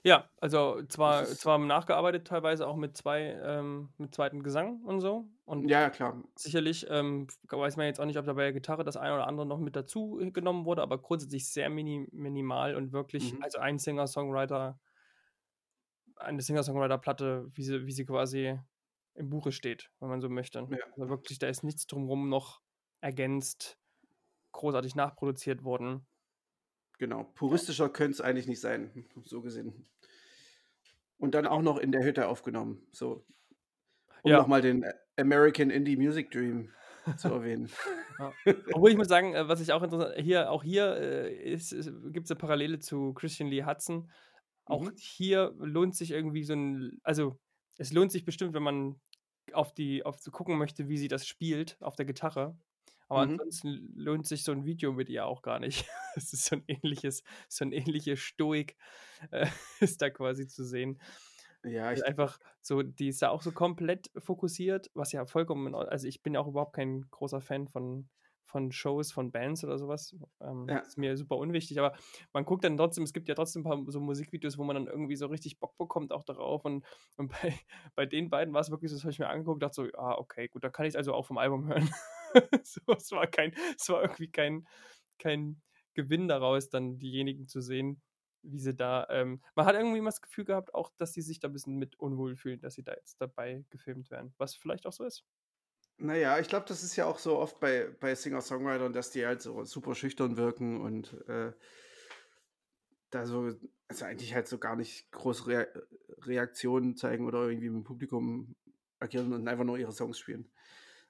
Ja, 0.04 0.30
also 0.40 0.84
zwar, 0.84 1.38
zwar 1.38 1.58
nachgearbeitet, 1.60 2.28
teilweise 2.28 2.68
auch 2.68 2.76
mit 2.76 2.96
zwei, 2.98 3.22
ähm, 3.44 3.94
mit 3.98 4.14
zweitem 4.16 4.44
Gesang 4.44 4.84
und 4.84 5.00
so. 5.02 5.30
Und 5.46 5.70
Ja, 5.70 5.82
ja, 5.82 5.90
klar. 5.90 6.24
sicherlich 6.36 6.86
ähm, 6.90 7.28
weiß 7.50 7.78
man 7.78 7.88
jetzt 7.88 8.00
auch 8.00 8.06
nicht, 8.06 8.18
ob 8.18 8.26
da 8.26 8.34
bei 8.34 8.44
der 8.44 8.54
Gitarre 8.54 8.84
das 8.84 8.98
eine 8.98 9.14
oder 9.16 9.28
andere 9.28 9.46
noch 9.46 9.60
mit 9.60 9.76
dazu 9.76 10.20
genommen 10.34 10.66
wurde, 10.66 10.82
aber 10.82 11.00
grundsätzlich 11.02 11.50
sehr 11.52 11.70
mini, 11.70 12.08
minimal 12.12 12.76
und 12.76 12.92
wirklich, 12.94 13.34
Mhm. 13.34 13.42
also 13.42 13.60
ein 13.60 13.80
Singer-Songwriter, 13.80 14.80
eine 16.18 16.42
Singer-Songwriter-Platte, 16.42 17.50
wie 17.54 17.64
sie, 17.64 17.86
wie 17.86 17.92
sie 17.92 18.06
quasi 18.06 18.60
im 19.14 19.30
Buche 19.30 19.52
steht, 19.52 19.92
wenn 20.00 20.10
man 20.10 20.22
so 20.22 20.30
möchte. 20.30 20.60
Ja. 20.68 20.96
Also 20.96 21.10
wirklich, 21.10 21.40
da 21.40 21.48
ist 21.48 21.64
nichts 21.64 21.88
drumherum 21.88 22.30
noch 22.30 22.62
ergänzt, 23.02 23.80
großartig 24.54 24.96
nachproduziert 24.96 25.64
worden. 25.64 26.08
Genau. 26.98 27.24
Puristischer 27.36 27.90
könnte 27.90 28.12
es 28.12 28.22
eigentlich 28.22 28.48
nicht 28.48 28.62
sein, 28.62 29.06
so 29.26 29.42
gesehen. 29.42 29.86
Und 31.18 31.36
dann 31.36 31.48
auch 31.48 31.62
noch 31.62 31.78
in 31.78 31.92
der 31.92 32.04
Hütte 32.04 32.28
aufgenommen. 32.28 32.88
So. 32.92 33.26
Um 34.24 34.32
Ja. 34.32 34.40
nochmal 34.40 34.62
den 34.62 34.86
American 35.18 35.70
Indie 35.70 35.98
Music 35.98 36.32
Dream 36.32 36.70
zu 37.18 37.30
erwähnen. 37.30 37.70
Obwohl 38.74 38.92
ich 38.92 38.98
muss 38.98 39.08
sagen, 39.08 39.34
äh, 39.36 39.48
was 39.48 39.62
ich 39.62 39.72
auch 39.72 39.84
interessant, 39.84 40.16
hier, 40.20 40.52
auch 40.52 40.64
hier 40.64 40.98
äh, 40.98 41.58
gibt 41.58 42.26
es 42.26 42.32
eine 42.32 42.38
Parallele 42.38 42.80
zu 42.80 43.14
Christian 43.14 43.50
Lee 43.50 43.64
Hudson. 43.64 44.10
Auch 44.66 44.84
Mhm. 44.84 44.96
hier 44.98 45.54
lohnt 45.60 45.96
sich 45.96 46.12
irgendwie 46.12 46.44
so 46.44 46.54
ein, 46.54 47.00
also 47.04 47.38
es 47.78 47.94
lohnt 47.94 48.12
sich 48.12 48.26
bestimmt, 48.26 48.54
wenn 48.54 48.64
man 48.64 49.00
auf 49.54 49.74
die, 49.74 50.04
auf 50.04 50.20
zu 50.20 50.32
gucken 50.32 50.58
möchte, 50.58 50.88
wie 50.88 50.98
sie 50.98 51.08
das 51.08 51.28
spielt 51.28 51.78
auf 51.82 51.96
der 51.96 52.06
Gitarre. 52.06 52.58
Aber 53.08 53.22
Mhm. 53.22 53.24
ansonsten 53.24 53.94
lohnt 53.96 54.28
sich 54.28 54.44
so 54.44 54.52
ein 54.52 54.66
Video 54.66 54.92
mit 54.94 55.10
ihr 55.10 55.26
auch 55.26 55.42
gar 55.42 55.60
nicht. 55.60 55.86
Es 56.16 56.32
ist 56.34 56.46
so 56.46 56.56
ein 56.56 56.64
ähnliches, 56.68 57.24
so 57.50 57.66
ein 57.66 57.72
ähnliche 57.74 58.18
Stoik 58.18 58.78
äh, 59.32 59.48
ist 59.80 60.02
da 60.02 60.10
quasi 60.10 60.48
zu 60.48 60.64
sehen. 60.66 61.00
Ja, 61.64 61.92
ich, 61.92 62.06
einfach 62.06 62.40
so, 62.62 62.84
die 62.84 63.08
ist 63.10 63.22
da 63.22 63.30
auch 63.30 63.42
so 63.42 63.52
komplett 63.52 64.12
fokussiert, 64.18 64.92
was 64.94 65.12
ja 65.12 65.26
vollkommen, 65.26 65.74
also 65.76 66.08
ich 66.08 66.24
bin 66.24 66.38
auch 66.38 66.48
überhaupt 66.48 66.74
kein 66.76 67.02
großer 67.12 67.42
Fan 67.42 67.68
von, 67.68 68.10
von 68.46 68.72
Shows, 68.72 69.12
von 69.12 69.32
Bands 69.32 69.64
oder 69.64 69.78
sowas. 69.78 70.16
Ähm, 70.42 70.70
Ja. 70.70 70.82
Ist 70.86 70.98
mir 70.98 71.18
super 71.18 71.38
unwichtig, 71.38 71.80
aber 71.80 71.96
man 72.34 72.46
guckt 72.46 72.64
dann 72.64 72.78
trotzdem, 72.78 73.04
es 73.04 73.14
gibt 73.14 73.28
ja 73.28 73.36
trotzdem 73.36 73.62
ein 73.62 73.84
paar 73.84 73.92
so 73.92 74.00
Musikvideos, 74.00 74.58
wo 74.58 74.64
man 74.64 74.76
dann 74.76 74.88
irgendwie 74.88 75.16
so 75.16 75.28
richtig 75.28 75.60
Bock 75.60 75.78
bekommt 75.78 76.12
auch 76.12 76.24
darauf 76.24 76.64
und, 76.66 76.86
und 77.18 77.32
bei, 77.54 77.54
bei 77.96 78.06
den 78.06 78.30
beiden 78.30 78.54
war 78.54 78.62
es 78.62 78.72
wirklich 78.72 78.92
so, 78.92 78.98
das 78.98 79.04
habe 79.04 79.12
ich 79.12 79.20
mir 79.20 79.30
angeguckt, 79.30 79.64
dachte 79.64 79.76
so, 79.76 79.88
ah, 79.98 80.16
okay, 80.18 80.48
gut, 80.48 80.64
da 80.64 80.70
kann 80.70 80.86
ich 80.86 80.92
es 80.92 80.96
also 80.96 81.14
auch 81.14 81.26
vom 81.26 81.38
Album 81.38 81.68
hören. 81.68 81.90
so, 82.64 82.82
es 82.94 83.12
war 83.12 83.28
kein, 83.28 83.54
es 83.78 83.90
war 83.90 84.02
irgendwie 84.02 84.30
kein, 84.30 84.68
kein 85.20 85.62
Gewinn 85.94 86.28
daraus, 86.28 86.70
dann 86.70 87.00
diejenigen 87.00 87.48
zu 87.48 87.62
sehen, 87.62 88.02
wie 88.44 88.60
sie 88.60 88.76
da, 88.76 89.08
ähm, 89.10 89.42
man 89.56 89.66
hat 89.66 89.76
irgendwie 89.76 89.98
immer 89.98 90.10
das 90.10 90.22
Gefühl 90.22 90.46
gehabt, 90.46 90.74
auch, 90.74 90.92
dass 90.98 91.14
sie 91.14 91.22
sich 91.22 91.40
da 91.40 91.48
ein 91.48 91.54
bisschen 91.54 91.78
mit 91.78 91.98
unwohl 92.00 92.36
fühlen, 92.36 92.62
dass 92.62 92.76
sie 92.76 92.84
da 92.84 92.94
jetzt 92.94 93.20
dabei 93.20 93.66
gefilmt 93.70 94.12
werden, 94.12 94.34
was 94.38 94.56
vielleicht 94.56 94.86
auch 94.86 94.94
so 94.94 95.04
ist. 95.04 95.26
naja, 95.98 96.40
ich 96.40 96.48
glaube, 96.48 96.66
das 96.68 96.84
ist 96.84 96.96
ja 96.96 97.06
auch 97.06 97.20
so 97.20 97.38
oft 97.38 97.60
bei, 97.60 97.90
bei 98.00 98.14
Singer-Songwritern, 98.14 98.94
dass 98.94 99.12
die 99.12 99.26
halt 99.26 99.42
so 99.42 99.64
super 99.64 99.96
schüchtern 99.96 100.38
wirken 100.38 100.82
und 100.82 101.14
äh, 101.28 101.54
da 103.10 103.26
so, 103.26 103.52
also 103.88 104.06
eigentlich 104.06 104.36
halt 104.36 104.48
so 104.48 104.58
gar 104.58 104.76
nicht 104.76 105.12
groß 105.12 105.48
Rea 105.48 105.68
Reaktionen 106.22 106.96
zeigen 106.96 107.28
oder 107.28 107.48
irgendwie 107.48 107.70
mit 107.70 107.84
dem 107.84 107.84
Publikum 107.84 108.56
agieren 109.00 109.32
und 109.34 109.48
einfach 109.48 109.64
nur 109.64 109.78
ihre 109.78 109.92
Songs 109.92 110.18
spielen. 110.18 110.52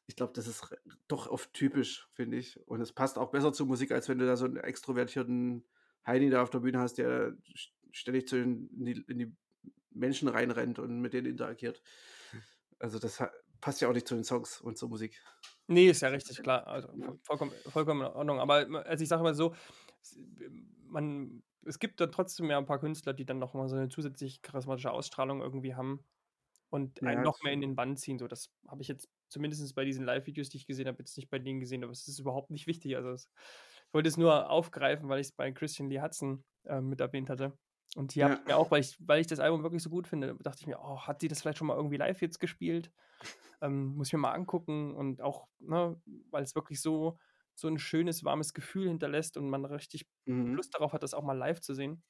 Ich 0.08 0.16
glaube, 0.16 0.34
das 0.34 0.48
ist 0.48 0.76
doch 1.08 1.28
oft 1.28 1.54
typisch, 1.54 2.08
finde 2.14 2.38
ich. 2.38 2.60
Und 2.68 2.82
es 2.82 2.94
passt 2.94 3.18
auch 3.18 3.32
besser 3.32 3.54
zur 3.54 3.66
Musik, 3.68 3.92
als 3.92 4.08
wenn 4.10 4.20
du 4.20 4.26
da 4.26 4.36
so 4.38 4.46
einen 4.46 4.58
extrovertierten 4.58 5.66
Heini 6.06 6.30
da 6.30 6.44
auf 6.44 6.52
der 6.52 6.60
Bühne 6.60 6.80
hast, 6.80 6.98
der 7.00 7.32
st- 7.56 7.72
ständig 7.92 8.28
zu 8.28 8.36
den, 8.38 8.70
in, 8.70 8.86
die, 8.86 9.02
in 9.08 9.18
die 9.20 9.36
Menschen 9.92 10.28
reinrennt 10.28 10.80
und 10.80 11.02
mit 11.02 11.14
denen 11.14 11.28
interagiert. 11.28 11.82
Also 12.80 13.00
das 13.00 13.22
passt 13.62 13.82
ja 13.82 13.90
auch 13.90 13.94
nicht 13.94 14.08
zu 14.08 14.16
den 14.16 14.24
Songs 14.24 14.62
und 14.62 14.78
zur 14.78 14.90
Musik. 14.90 15.22
Nee, 15.68 15.90
ist 15.90 16.02
ja 16.02 16.10
richtig, 16.10 16.42
klar. 16.44 16.68
Also 16.68 16.90
vollkommen, 17.24 17.52
vollkommen 17.68 18.02
in 18.02 18.08
Ordnung. 18.08 18.40
Aber 18.40 18.86
also 18.86 19.02
ich 19.04 19.10
sage 19.10 19.24
mal 19.24 19.34
so, 19.34 19.56
man, 20.84 21.44
es 21.66 21.80
gibt 21.80 22.00
dann 22.00 22.12
trotzdem 22.12 22.50
ja 22.50 22.58
ein 22.58 22.66
paar 22.66 22.80
Künstler, 22.80 23.14
die 23.14 23.26
dann 23.26 23.40
nochmal 23.40 23.68
so 23.70 23.76
eine 23.76 23.90
zusätzlich 23.90 24.42
charismatische 24.42 24.92
Ausstrahlung 24.92 25.42
irgendwie 25.42 25.76
haben 25.76 26.06
und 26.70 27.06
einen 27.06 27.22
Ja, 27.22 27.24
noch 27.24 27.42
mehr 27.44 27.54
in 27.54 27.62
den 27.62 27.76
Bann 27.76 27.98
ziehen. 27.98 28.20
So, 28.20 28.28
das 28.28 28.54
habe 28.68 28.82
ich 28.82 28.88
jetzt 28.88 29.10
zumindest 29.30 29.74
bei 29.76 29.86
diesen 29.86 30.06
Live-Videos, 30.06 30.50
die 30.50 30.58
ich 30.58 30.68
gesehen 30.68 30.88
habe, 30.88 31.00
jetzt 31.00 31.18
nicht 31.18 31.30
bei 31.30 31.40
denen 31.40 31.60
gesehen, 31.60 31.84
aber 31.84 31.92
es 31.92 32.08
ist 32.08 32.20
überhaupt 32.20 32.50
nicht 32.52 32.68
wichtig. 32.68 32.96
Also 32.96 33.10
es, 33.12 33.30
ich 33.88 33.94
wollte 33.94 34.10
es 34.10 34.18
nur 34.18 34.50
aufgreifen, 34.50 35.10
weil 35.10 35.20
ich 35.22 35.28
es 35.28 35.34
bei 35.34 35.52
Christian 35.52 35.90
Lee 35.90 36.02
Hudson 36.02 36.44
äh, 36.66 36.82
mit 36.82 37.02
erwähnt 37.02 37.30
hatte. 37.30 37.58
Und 37.96 38.22
habe 38.22 38.34
Ja. 38.34 38.40
ich 38.40 38.46
mir 38.46 38.58
auch, 38.58 38.72
weil 38.72 38.82
ich, 38.82 38.98
weil 39.00 39.22
ich 39.22 39.28
das 39.28 39.40
Album 39.40 39.64
wirklich 39.64 39.82
so 39.84 39.90
gut 39.90 40.08
finde, 40.08 40.36
dachte 40.42 40.60
ich 40.62 40.68
mir, 40.68 40.80
oh, 40.80 41.00
hat 41.02 41.22
sie 41.22 41.28
das 41.30 41.42
vielleicht 41.42 41.58
schon 41.60 41.68
mal 41.68 41.78
irgendwie 41.78 41.98
live 41.98 42.22
jetzt 42.22 42.40
gespielt? 42.40 42.92
Ähm, 43.62 43.96
muss 43.96 44.08
ich 44.08 44.14
mir 44.14 44.20
mal 44.20 44.34
angucken 44.34 44.96
und 44.96 45.22
auch, 45.22 45.48
ne, 45.60 46.02
weil 46.30 46.44
es 46.44 46.56
wirklich 46.56 46.82
so, 46.82 47.18
so 47.56 47.68
ein 47.70 47.80
schönes, 47.80 48.24
warmes 48.24 48.54
Gefühl 48.54 48.88
hinterlässt 48.90 49.38
und 49.38 49.50
man 49.50 49.64
richtig 49.66 50.08
Mhm. 50.28 50.58
Lust 50.58 50.76
darauf 50.76 50.94
hat, 50.94 51.04
das 51.04 51.14
auch 51.14 51.24
mal 51.24 51.38
live 51.38 51.62
zu 51.62 51.74
sehen. 51.74 52.04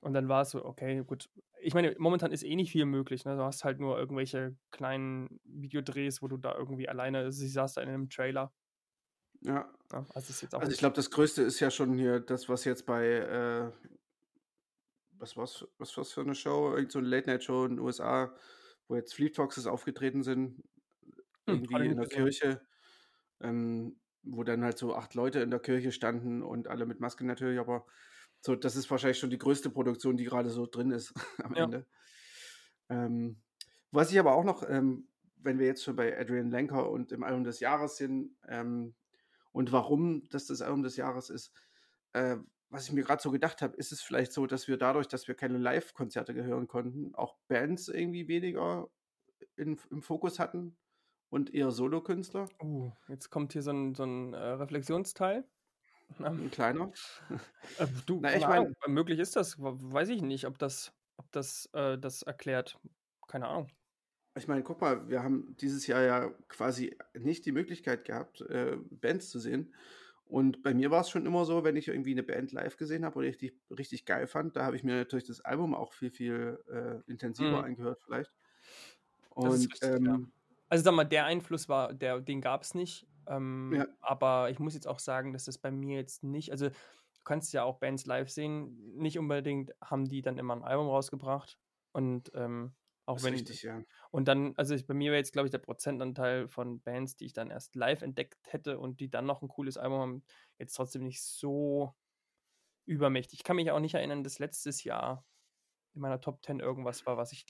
Und 0.00 0.14
dann 0.14 0.28
war 0.28 0.42
es 0.42 0.50
so, 0.50 0.64
okay, 0.64 1.02
gut. 1.04 1.28
Ich 1.62 1.74
meine, 1.74 1.94
momentan 1.98 2.32
ist 2.32 2.42
eh 2.42 2.56
nicht 2.56 2.72
viel 2.72 2.86
möglich. 2.86 3.24
Ne? 3.26 3.36
Du 3.36 3.42
hast 3.44 3.64
halt 3.64 3.80
nur 3.80 3.98
irgendwelche 3.98 4.56
kleinen 4.70 5.40
Videodrehs, 5.44 6.22
wo 6.22 6.28
du 6.28 6.38
da 6.38 6.54
irgendwie 6.56 6.88
alleine, 6.88 7.32
sie 7.32 7.48
saß 7.48 7.74
da 7.74 7.82
in 7.82 7.88
einem 7.90 8.08
Trailer. 8.10 8.52
Ja. 9.40 9.72
Ja, 9.92 10.06
also 10.14 10.32
Also 10.58 10.72
ich 10.72 10.78
glaube, 10.78 10.94
das 10.96 11.10
Größte 11.10 11.42
ist 11.42 11.60
ja 11.60 11.70
schon 11.70 11.96
hier 11.98 12.20
das, 12.20 12.48
was 12.48 12.64
jetzt 12.64 12.86
bei, 12.86 13.06
äh, 13.06 13.72
was 15.12 15.36
war's, 15.36 15.66
was 15.78 15.96
war's 15.96 16.12
für 16.12 16.20
eine 16.22 16.34
Show? 16.34 16.74
Irgend 16.74 16.92
so 16.92 16.98
eine 16.98 17.08
Late-Night-Show 17.08 17.64
in 17.64 17.72
den 17.72 17.78
USA, 17.80 18.34
wo 18.88 18.96
jetzt 18.96 19.14
Fleet 19.14 19.36
Foxes 19.36 19.66
aufgetreten 19.66 20.22
sind, 20.22 20.62
Hm, 21.46 21.62
irgendwie 21.62 21.74
gerade 21.74 21.86
in 21.86 21.96
der 21.96 22.08
gesehen. 22.08 22.08
Kirche, 22.08 22.62
ähm, 23.40 24.00
wo 24.22 24.44
dann 24.44 24.64
halt 24.64 24.78
so 24.78 24.94
acht 24.96 25.14
Leute 25.14 25.40
in 25.40 25.50
der 25.50 25.60
Kirche 25.60 25.92
standen 25.92 26.42
und 26.42 26.68
alle 26.68 26.86
mit 26.86 27.00
Maske 27.00 27.26
natürlich, 27.26 27.60
aber 27.60 27.86
so, 28.40 28.56
das 28.56 28.76
ist 28.76 28.90
wahrscheinlich 28.90 29.18
schon 29.18 29.30
die 29.30 29.38
größte 29.38 29.70
Produktion, 29.70 30.16
die 30.16 30.24
gerade 30.24 30.50
so 30.50 30.66
drin 30.66 30.90
ist 30.90 31.12
am 31.44 31.54
Ja. 31.54 31.64
Ende. 31.64 31.86
Ähm, 32.88 33.40
was 33.90 34.10
ich 34.12 34.18
aber 34.18 34.34
auch 34.34 34.44
noch, 34.44 34.62
ähm, 34.68 35.08
wenn 35.36 35.58
wir 35.58 35.66
jetzt 35.66 35.82
schon 35.84 35.96
bei 35.96 36.18
Adrian 36.18 36.50
Lenker 36.50 36.90
und 36.90 37.12
im 37.12 37.22
Album 37.24 37.44
des 37.44 37.60
Jahres 37.60 37.96
sind 37.96 38.36
ähm, 38.48 38.94
und 39.52 39.72
warum 39.72 40.28
das 40.28 40.46
das 40.46 40.62
Album 40.62 40.82
des 40.82 40.96
Jahres 40.96 41.30
ist, 41.30 41.52
äh, 42.12 42.36
was 42.68 42.86
ich 42.86 42.92
mir 42.92 43.02
gerade 43.02 43.22
so 43.22 43.30
gedacht 43.32 43.62
habe, 43.62 43.76
ist 43.76 43.90
es 43.92 44.00
vielleicht 44.00 44.32
so, 44.32 44.46
dass 44.46 44.68
wir 44.68 44.76
dadurch, 44.76 45.08
dass 45.08 45.26
wir 45.26 45.34
keine 45.34 45.58
Live-Konzerte 45.58 46.34
gehören 46.34 46.68
konnten, 46.68 47.14
auch 47.14 47.36
Bands 47.48 47.88
irgendwie 47.88 48.28
weniger 48.28 48.88
in, 49.56 49.78
im 49.90 50.02
Fokus 50.02 50.38
hatten 50.38 50.76
und 51.30 51.52
eher 51.54 51.70
Solokünstler, 51.72 52.46
Uh, 52.62 52.92
jetzt 53.08 53.30
kommt 53.30 53.52
hier 53.52 53.62
so 53.62 53.70
ein, 53.72 53.94
so 53.94 54.04
ein 54.04 54.34
äh, 54.34 54.38
Reflexionsteil. 54.38 55.48
Ähm, 56.18 56.46
ein 56.46 56.50
kleiner. 56.50 56.92
äh, 57.76 57.86
du, 58.06 58.22
Na, 58.22 58.34
ich 58.36 58.46
meine, 58.48 58.74
möglich 58.86 59.18
ist 59.18 59.36
das. 59.36 59.56
Weiß 59.58 60.08
ich 60.08 60.22
nicht, 60.22 60.46
ob 60.46 60.58
das, 60.58 60.92
ob 61.16 61.30
das 61.32 61.66
äh, 61.72 61.98
das 61.98 62.22
erklärt. 62.22 62.78
Keine 63.28 63.48
Ahnung. 63.48 63.68
ich 64.36 64.48
meine, 64.48 64.62
guck 64.62 64.80
mal, 64.80 65.08
wir 65.08 65.22
haben 65.22 65.56
dieses 65.56 65.86
Jahr 65.86 66.02
ja 66.02 66.30
quasi 66.48 66.96
nicht 67.18 67.44
die 67.46 67.52
Möglichkeit 67.52 68.04
gehabt, 68.04 68.40
äh, 68.42 68.76
Bands 68.90 69.30
zu 69.30 69.38
sehen. 69.40 69.74
Und 70.24 70.62
bei 70.62 70.72
mir 70.74 70.90
war 70.92 71.00
es 71.00 71.10
schon 71.10 71.26
immer 71.26 71.44
so, 71.44 71.64
wenn 71.64 71.74
ich 71.76 71.88
irgendwie 71.88 72.12
eine 72.12 72.22
Band 72.22 72.52
live 72.52 72.76
gesehen 72.76 73.04
habe 73.04 73.18
und 73.18 73.24
richtig, 73.24 73.54
richtig 73.70 74.06
geil 74.06 74.28
fand, 74.28 74.54
da 74.56 74.64
habe 74.64 74.76
ich 74.76 74.84
mir 74.84 74.94
natürlich 74.96 75.26
das 75.26 75.40
Album 75.40 75.74
auch 75.74 75.92
viel, 75.92 76.10
viel 76.10 76.60
äh, 76.68 77.10
intensiver 77.10 77.62
Mhm. 77.62 77.64
angehört 77.64 78.00
vielleicht. 78.04 78.32
Und 79.30 79.70
richtig, 79.70 79.80
ja. 80.06 80.18
ähm, 80.18 80.32
Also 80.68 80.84
sag 80.84 80.94
mal, 80.94 81.04
der 81.04 81.24
Einfluss 81.26 81.68
war, 81.68 81.94
der, 81.94 82.20
den 82.20 82.40
gab 82.40 82.62
es 82.62 82.74
nicht. 82.74 83.06
Ähm, 83.26 83.72
ja, 83.74 83.86
aber 84.00 84.50
ich 84.50 84.58
muss 84.58 84.74
jetzt 84.74 84.86
auch 84.86 84.98
sagen, 84.98 85.32
dass 85.32 85.44
das 85.44 85.58
bei 85.58 85.70
mir 85.70 85.96
jetzt 85.96 86.22
nicht, 86.22 86.50
also 86.50 86.68
du 86.68 87.24
kannst 87.24 87.52
ja 87.52 87.64
auch 87.64 87.78
Bands 87.78 88.06
live 88.06 88.30
sehen, 88.30 88.96
nicht 88.96 89.18
unbedingt 89.18 89.72
haben 89.80 90.08
die 90.08 90.22
dann 90.22 90.38
immer 90.38 90.54
ein 90.54 90.64
Album 90.64 90.88
rausgebracht. 90.88 91.58
Und 91.92 92.30
ähm, 92.34 92.74
auch 93.06 93.22
wenn, 93.24 93.34
richtig, 93.34 93.62
ja. 93.62 93.82
und 94.10 94.28
dann, 94.28 94.54
also 94.56 94.74
ich, 94.74 94.86
bei 94.86 94.94
mir 94.94 95.10
wäre 95.10 95.18
jetzt, 95.18 95.32
glaube 95.32 95.46
ich, 95.46 95.50
der 95.50 95.58
Prozentanteil 95.58 96.48
von 96.48 96.80
Bands, 96.80 97.16
die 97.16 97.26
ich 97.26 97.32
dann 97.32 97.50
erst 97.50 97.74
live 97.74 98.02
entdeckt 98.02 98.38
hätte 98.52 98.78
und 98.78 99.00
die 99.00 99.10
dann 99.10 99.26
noch 99.26 99.42
ein 99.42 99.48
cooles 99.48 99.76
Album 99.76 99.98
haben, 99.98 100.22
jetzt 100.58 100.74
trotzdem 100.74 101.02
nicht 101.02 101.22
so 101.22 101.92
übermächtig. 102.84 103.40
Ich 103.40 103.44
kann 103.44 103.56
mich 103.56 103.70
auch 103.70 103.80
nicht 103.80 103.94
erinnern, 103.94 104.22
dass 104.22 104.38
letztes 104.38 104.84
Jahr 104.84 105.24
in 105.94 106.02
meiner 106.02 106.20
Top 106.20 106.44
10 106.44 106.60
irgendwas 106.60 107.04
war, 107.06 107.16
was 107.16 107.32
ich 107.32 107.46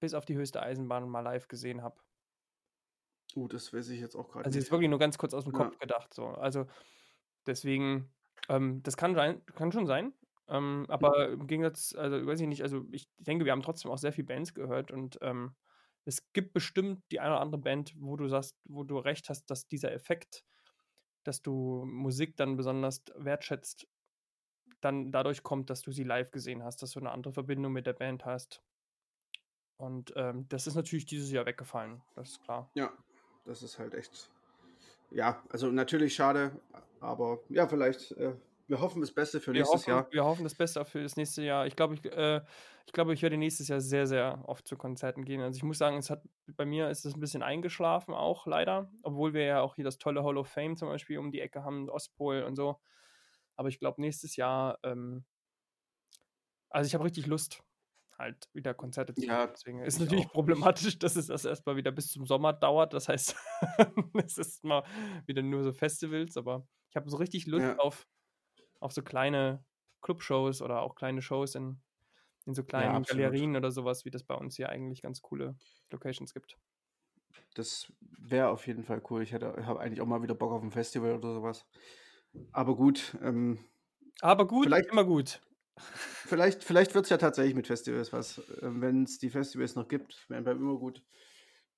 bis 0.00 0.14
auf 0.14 0.24
die 0.24 0.36
höchste 0.36 0.62
Eisenbahn 0.62 1.08
mal 1.08 1.20
live 1.20 1.48
gesehen 1.48 1.82
habe. 1.82 2.00
Uh, 3.34 3.48
das 3.48 3.72
weiß 3.72 3.88
ich 3.90 4.00
jetzt 4.00 4.16
auch 4.16 4.28
gerade 4.28 4.44
Also 4.44 4.58
jetzt 4.58 4.70
nicht. 4.70 4.70
wirklich 4.70 4.90
nur 4.90 4.98
ganz 4.98 5.18
kurz 5.18 5.34
aus 5.34 5.44
dem 5.44 5.52
Ja, 5.52 5.52
Kopf 5.52 5.78
gedacht. 5.78 6.14
So. 6.14 6.26
Also 6.28 6.66
deswegen, 7.46 8.14
ähm, 8.48 8.82
das 8.82 8.96
kann, 8.96 9.14
sein, 9.14 9.44
kann 9.46 9.72
schon 9.72 9.86
sein. 9.86 10.14
Ähm, 10.48 10.86
aber 10.88 11.30
im 11.30 11.46
Gegensatz, 11.46 11.94
also 11.96 12.26
weiß 12.26 12.40
ich 12.40 12.48
nicht, 12.48 12.62
also 12.62 12.84
ich 12.92 13.10
denke, 13.18 13.44
wir 13.46 13.52
haben 13.52 13.62
trotzdem 13.62 13.90
auch 13.90 13.98
sehr 13.98 14.12
viel 14.12 14.24
Bands 14.24 14.54
gehört 14.54 14.92
und 14.92 15.18
ähm, 15.22 15.56
es 16.04 16.32
gibt 16.32 16.52
bestimmt 16.54 17.04
die 17.12 17.20
eine 17.20 17.32
oder 17.32 17.40
andere 17.40 17.60
Band, 17.62 17.94
wo 17.98 18.16
du 18.16 18.28
sagst, 18.28 18.56
wo 18.64 18.84
du 18.84 18.98
recht 18.98 19.28
hast, 19.30 19.46
dass 19.50 19.68
dieser 19.68 19.92
Effekt, 19.92 20.44
dass 21.24 21.42
du 21.42 21.84
Musik 21.86 22.36
dann 22.36 22.56
besonders 22.56 23.04
wertschätzt, 23.16 23.88
dann 24.80 25.12
dadurch 25.12 25.42
kommt, 25.42 25.70
dass 25.70 25.82
du 25.82 25.92
sie 25.92 26.04
live 26.04 26.30
gesehen 26.32 26.64
hast, 26.64 26.82
dass 26.82 26.92
du 26.92 27.00
eine 27.00 27.10
andere 27.12 27.32
Verbindung 27.34 27.72
mit 27.72 27.86
der 27.86 27.94
Band 27.94 28.24
hast. 28.26 28.62
Und 29.78 30.12
ähm, 30.16 30.48
das 30.48 30.66
ist 30.66 30.74
natürlich 30.74 31.06
dieses 31.06 31.30
Jahr 31.30 31.46
weggefallen, 31.46 32.02
das 32.14 32.30
ist 32.32 32.40
klar. 32.42 32.74
ja, 32.74 32.92
das 33.46 33.62
ist 33.62 33.78
halt 33.78 33.94
echt. 33.94 34.28
Ja, 35.10 35.42
also 35.50 35.68
natürlich 35.68 36.14
schade, 36.14 36.60
aber 37.00 37.40
ja, 37.48 37.66
vielleicht, 37.68 38.12
äh, 38.12 38.34
wir 38.66 38.80
hoffen 38.80 39.00
das 39.00 39.12
Beste 39.12 39.40
für 39.40 39.52
Wir 39.52 39.60
nächstes 39.60 39.82
hoffen, 39.82 39.90
Jahr. 39.90 40.06
wir 40.10 40.24
hoffen 40.24 40.44
das 40.44 40.54
Beste 40.54 40.84
für 40.84 41.02
das 41.02 41.16
nächste 41.16 41.42
Jahr. 41.42 41.66
Ich 41.66 41.76
glaube, 41.76 41.94
ich, 41.94 42.04
äh, 42.04 42.40
ich, 42.86 42.92
glaube, 42.92 43.14
ich 43.14 43.22
werde 43.22 43.36
nächstes 43.36 43.68
Jahr 43.68 43.80
sehr, 43.80 44.06
sehr 44.06 44.42
oft 44.46 44.66
zu 44.66 44.76
Konzerten 44.76 45.24
gehen. 45.24 45.40
Also 45.40 45.56
ich 45.56 45.62
muss 45.62 45.78
sagen, 45.78 45.96
es 45.98 46.10
hat 46.10 46.22
bei 46.46 46.64
mir 46.64 46.90
ist 46.90 47.04
es 47.06 47.14
ein 47.14 47.20
bisschen 47.20 47.42
eingeschlafen 47.42 48.14
auch 48.14 48.46
leider, 48.46 48.90
obwohl 49.02 49.34
wir 49.34 49.44
ja 49.44 49.60
auch 49.60 49.76
hier 49.76 49.84
das 49.84 49.98
tolle 49.98 50.24
Hall 50.24 50.36
of 50.36 50.48
Fame 50.48 50.76
zum 50.76 50.88
Beispiel 50.88 51.18
um 51.18 51.30
die 51.30 51.40
Ecke 51.40 51.62
haben, 51.62 51.88
Ostpol 51.88 52.42
und 52.42 52.56
so. 52.56 52.80
Aber 53.54 53.68
ich 53.68 53.78
glaube, 53.78 54.00
nächstes 54.00 54.36
Jahr, 54.36 54.78
ähm, 54.82 55.24
also 56.70 56.88
ich 56.88 56.94
habe 56.94 57.04
richtig 57.04 57.26
Lust, 57.26 57.62
halt 58.18 58.48
wieder 58.52 58.74
Konzerte 58.74 59.14
zu. 59.14 59.26
Ja, 59.26 59.46
Deswegen 59.46 59.82
ist 59.82 59.94
ich 59.94 60.00
natürlich 60.00 60.26
auch. 60.26 60.32
Problematisch, 60.32 60.98
dass 60.98 61.16
es 61.16 61.26
das 61.26 61.44
erstmal 61.44 61.76
wieder 61.76 61.92
bis 61.92 62.08
zum 62.08 62.26
Sommer 62.26 62.52
dauert. 62.52 62.92
Das 62.92 63.08
heißt, 63.08 63.36
es 64.14 64.38
ist 64.38 64.64
mal 64.64 64.84
wieder 65.26 65.42
nur 65.42 65.62
so 65.64 65.72
Festivals, 65.72 66.36
aber 66.36 66.66
ich 66.88 66.96
habe 66.96 67.10
so 67.10 67.16
richtig 67.16 67.46
Lust 67.46 67.66
ja, 67.66 67.76
auf, 67.76 68.06
auf 68.80 68.92
so 68.92 69.02
kleine 69.02 69.64
Clubshows 70.02 70.62
oder 70.62 70.82
auch 70.82 70.94
kleine 70.94 71.20
Shows 71.20 71.54
in, 71.54 71.82
in 72.46 72.54
so 72.54 72.62
ja, 72.62 72.66
kleinen 72.66 72.96
absolut. 72.96 73.22
Galerien 73.22 73.56
oder 73.56 73.70
sowas, 73.70 74.04
wie 74.04 74.10
das 74.10 74.24
bei 74.24 74.34
uns 74.34 74.56
hier 74.56 74.68
eigentlich 74.68 75.02
ganz 75.02 75.20
coole 75.20 75.56
Locations 75.90 76.32
gibt. 76.32 76.56
Das 77.54 77.92
wäre 78.00 78.48
auf 78.48 78.66
jeden 78.66 78.84
Fall 78.84 79.02
cool. 79.10 79.22
Ich 79.22 79.32
hätte, 79.32 79.66
habe 79.66 79.80
eigentlich 79.80 80.00
auch 80.00 80.06
mal 80.06 80.22
wieder 80.22 80.34
Bock 80.34 80.52
auf 80.52 80.62
ein 80.62 80.70
Festival 80.70 81.14
oder 81.14 81.34
sowas. 81.34 81.66
Aber 82.52 82.76
gut, 82.76 83.16
ähm, 83.22 83.58
Aber 84.20 84.46
gut, 84.46 84.64
vielleicht, 84.64 84.90
immer 84.90 85.04
gut. 85.04 85.40
Vielleicht, 85.78 86.64
vielleicht 86.64 86.94
wird 86.94 87.04
es 87.04 87.10
ja 87.10 87.18
tatsächlich 87.18 87.54
mit 87.54 87.66
Festivals 87.66 88.12
was, 88.12 88.40
ähm, 88.62 88.80
wenn 88.80 89.04
es 89.04 89.18
die 89.18 89.30
Festivals 89.30 89.74
noch 89.74 89.88
gibt. 89.88 90.28
Wären 90.28 90.44
beim 90.44 90.58
immer 90.58 90.78
gut. 90.78 91.02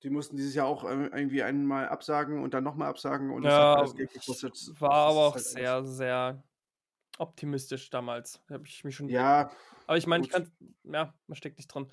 Die 0.03 0.09
mussten 0.09 0.37
dieses 0.37 0.55
Jahr 0.55 0.67
auch 0.67 0.89
ähm, 0.89 1.09
irgendwie 1.13 1.43
einmal 1.43 1.89
absagen 1.89 2.41
und 2.43 2.53
dann 2.53 2.63
nochmal 2.63 2.89
absagen 2.89 3.31
und 3.31 3.43
das 3.43 3.59
hat 3.59 3.67
Ja, 3.67 3.75
alles 3.75 3.95
Geld 3.95 4.11
gekostet. 4.13 4.53
war 4.79 4.91
aber 4.91 5.27
auch 5.27 5.35
halt 5.35 5.45
alles. 5.45 5.53
sehr, 5.53 5.83
sehr 5.85 6.43
optimistisch 7.17 7.89
damals. 7.89 8.41
Da 8.47 8.55
habe 8.55 8.67
ich 8.67 8.83
mich 8.83 8.95
schon. 8.95 9.09
Ja, 9.09 9.51
Aber 9.87 9.97
ich 9.97 10.07
meine, 10.07 10.23
ich 10.25 10.29
kann. 10.31 10.51
Ja, 10.83 11.13
man 11.27 11.35
steckt 11.35 11.57
nicht 11.57 11.67
drin. 11.67 11.87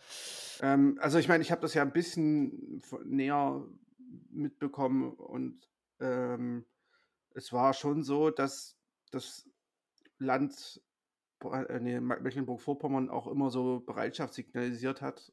Ähm, 0.60 0.98
also 1.00 1.18
ich 1.18 1.28
meine, 1.28 1.42
ich 1.42 1.50
habe 1.50 1.60
das 1.60 1.74
ja 1.74 1.82
ein 1.82 1.92
bisschen 1.92 2.82
näher 3.04 3.64
mitbekommen 4.30 5.12
und 5.12 5.68
ähm, 6.00 6.66
es 7.34 7.52
war 7.52 7.74
schon 7.74 8.02
so, 8.02 8.30
dass 8.30 8.78
das 9.10 9.48
Land 10.18 10.82
äh, 10.84 10.95
nee, 11.80 12.00
Me- 12.00 12.20
Mecklenburg-Vorpommern 12.20 13.10
auch 13.10 13.26
immer 13.26 13.50
so 13.50 13.80
Bereitschaft 13.80 14.34
signalisiert 14.34 15.02
hat. 15.02 15.32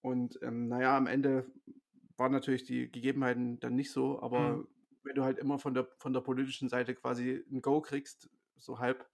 Und 0.00 0.38
ähm, 0.42 0.68
naja, 0.68 0.96
am 0.96 1.06
Ende 1.06 1.46
waren 2.16 2.32
natürlich 2.32 2.64
die 2.64 2.90
Gegebenheiten 2.90 3.60
dann 3.60 3.74
nicht 3.74 3.92
so, 3.92 4.20
aber 4.20 4.62
Mhm. 4.62 4.68
wenn 5.04 5.14
du 5.14 5.24
halt 5.24 5.38
immer 5.38 5.58
von 5.58 5.74
der, 5.74 5.88
von 5.98 6.12
der 6.12 6.20
politischen 6.20 6.68
Seite 6.68 6.94
quasi 6.94 7.44
ein 7.50 7.62
Go 7.62 7.80
kriegst, 7.80 8.30
so 8.56 8.78
halb, 8.78 9.08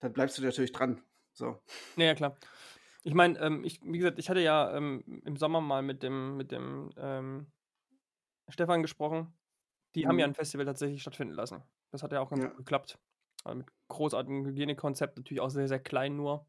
dann 0.00 0.12
bleibst 0.12 0.38
du 0.38 0.42
natürlich 0.42 0.72
dran. 0.72 1.02
So. 1.32 1.62
Ja, 1.96 2.04
ja, 2.06 2.14
klar. 2.14 2.36
Ich 3.04 3.14
meine, 3.14 3.38
ähm, 3.40 3.64
ich, 3.64 3.80
wie 3.84 3.98
gesagt, 3.98 4.18
ich 4.18 4.30
hatte 4.30 4.40
ja 4.40 4.76
ähm, 4.76 5.22
im 5.24 5.36
Sommer 5.36 5.60
mal 5.60 5.82
mit 5.82 6.02
dem, 6.02 6.36
mit 6.36 6.52
dem 6.52 6.90
ähm, 6.96 7.52
Stefan 8.48 8.82
gesprochen. 8.82 9.34
Die 9.94 10.06
haben 10.08 10.18
ja 10.18 10.24
Mhm. 10.24 10.30
ein 10.30 10.34
Festival 10.34 10.66
tatsächlich 10.66 11.02
stattfinden 11.02 11.34
lassen. 11.34 11.62
Das 11.90 12.02
hat 12.02 12.12
ja 12.12 12.20
auch 12.20 12.30
ganz 12.30 12.42
Ja. 12.42 12.48
gut 12.48 12.56
geklappt. 12.58 12.98
Also 13.44 13.58
mit 13.58 13.68
großartigem 13.88 14.46
Hygienekonzept, 14.46 15.16
natürlich 15.16 15.40
auch 15.40 15.50
sehr, 15.50 15.68
sehr 15.68 15.80
klein 15.80 16.16
nur. 16.16 16.46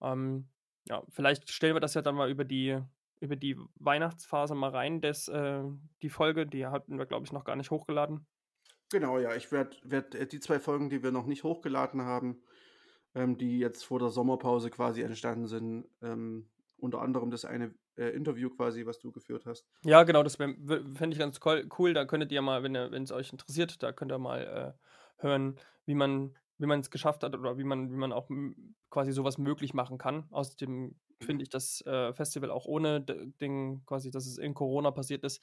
Ähm, 0.00 0.48
ja, 0.88 1.02
vielleicht 1.08 1.50
stellen 1.50 1.74
wir 1.74 1.80
das 1.80 1.94
ja 1.94 2.02
dann 2.02 2.14
mal 2.14 2.30
über 2.30 2.44
die, 2.44 2.78
über 3.20 3.36
die 3.36 3.56
Weihnachtsphase 3.76 4.54
mal 4.54 4.70
rein. 4.70 5.00
Das, 5.00 5.28
äh, 5.28 5.62
die 6.02 6.10
Folge, 6.10 6.46
die 6.46 6.66
hatten 6.66 6.98
wir, 6.98 7.06
glaube 7.06 7.24
ich, 7.24 7.32
noch 7.32 7.44
gar 7.44 7.56
nicht 7.56 7.70
hochgeladen. 7.70 8.26
Genau, 8.90 9.18
ja. 9.18 9.34
Ich 9.34 9.52
werde 9.52 9.76
werd 9.84 10.14
äh, 10.14 10.26
die 10.26 10.40
zwei 10.40 10.58
Folgen, 10.58 10.90
die 10.90 11.02
wir 11.02 11.12
noch 11.12 11.26
nicht 11.26 11.44
hochgeladen 11.44 12.02
haben, 12.02 12.42
ähm, 13.14 13.38
die 13.38 13.58
jetzt 13.58 13.84
vor 13.84 13.98
der 13.98 14.10
Sommerpause 14.10 14.70
quasi 14.70 15.02
entstanden 15.02 15.46
sind, 15.46 15.86
ähm, 16.02 16.50
unter 16.76 17.00
anderem 17.00 17.30
das 17.30 17.44
eine 17.44 17.74
äh, 17.96 18.10
Interview 18.10 18.50
quasi, 18.50 18.86
was 18.86 18.98
du 18.98 19.12
geführt 19.12 19.46
hast. 19.46 19.66
Ja, 19.84 20.02
genau, 20.02 20.22
das 20.22 20.36
fände 20.36 21.08
ich 21.10 21.18
ganz 21.18 21.40
cool. 21.44 21.94
Da 21.94 22.04
könntet 22.04 22.32
ihr 22.32 22.42
mal, 22.42 22.62
wenn 22.62 22.74
es 23.02 23.12
euch 23.12 23.32
interessiert, 23.32 23.82
da 23.82 23.92
könnt 23.92 24.12
ihr 24.12 24.18
mal 24.18 24.76
äh, 24.78 25.22
hören, 25.22 25.58
wie 25.84 25.94
man 25.94 26.34
wie 26.62 26.66
man 26.66 26.80
es 26.80 26.90
geschafft 26.90 27.24
hat 27.24 27.34
oder 27.34 27.58
wie 27.58 27.64
man, 27.64 27.90
wie 27.90 27.96
man 27.96 28.12
auch 28.12 28.30
quasi 28.88 29.10
sowas 29.12 29.36
möglich 29.36 29.74
machen 29.74 29.98
kann. 29.98 30.28
Außerdem 30.30 30.94
finde 31.18 31.34
mhm. 31.34 31.40
ich 31.40 31.48
das 31.48 31.84
äh, 31.86 32.12
Festival 32.12 32.50
auch 32.50 32.66
ohne 32.66 33.00
Ding, 33.00 33.82
quasi, 33.84 34.10
dass 34.10 34.26
es 34.26 34.38
in 34.38 34.54
Corona 34.54 34.92
passiert 34.92 35.24
ist, 35.24 35.42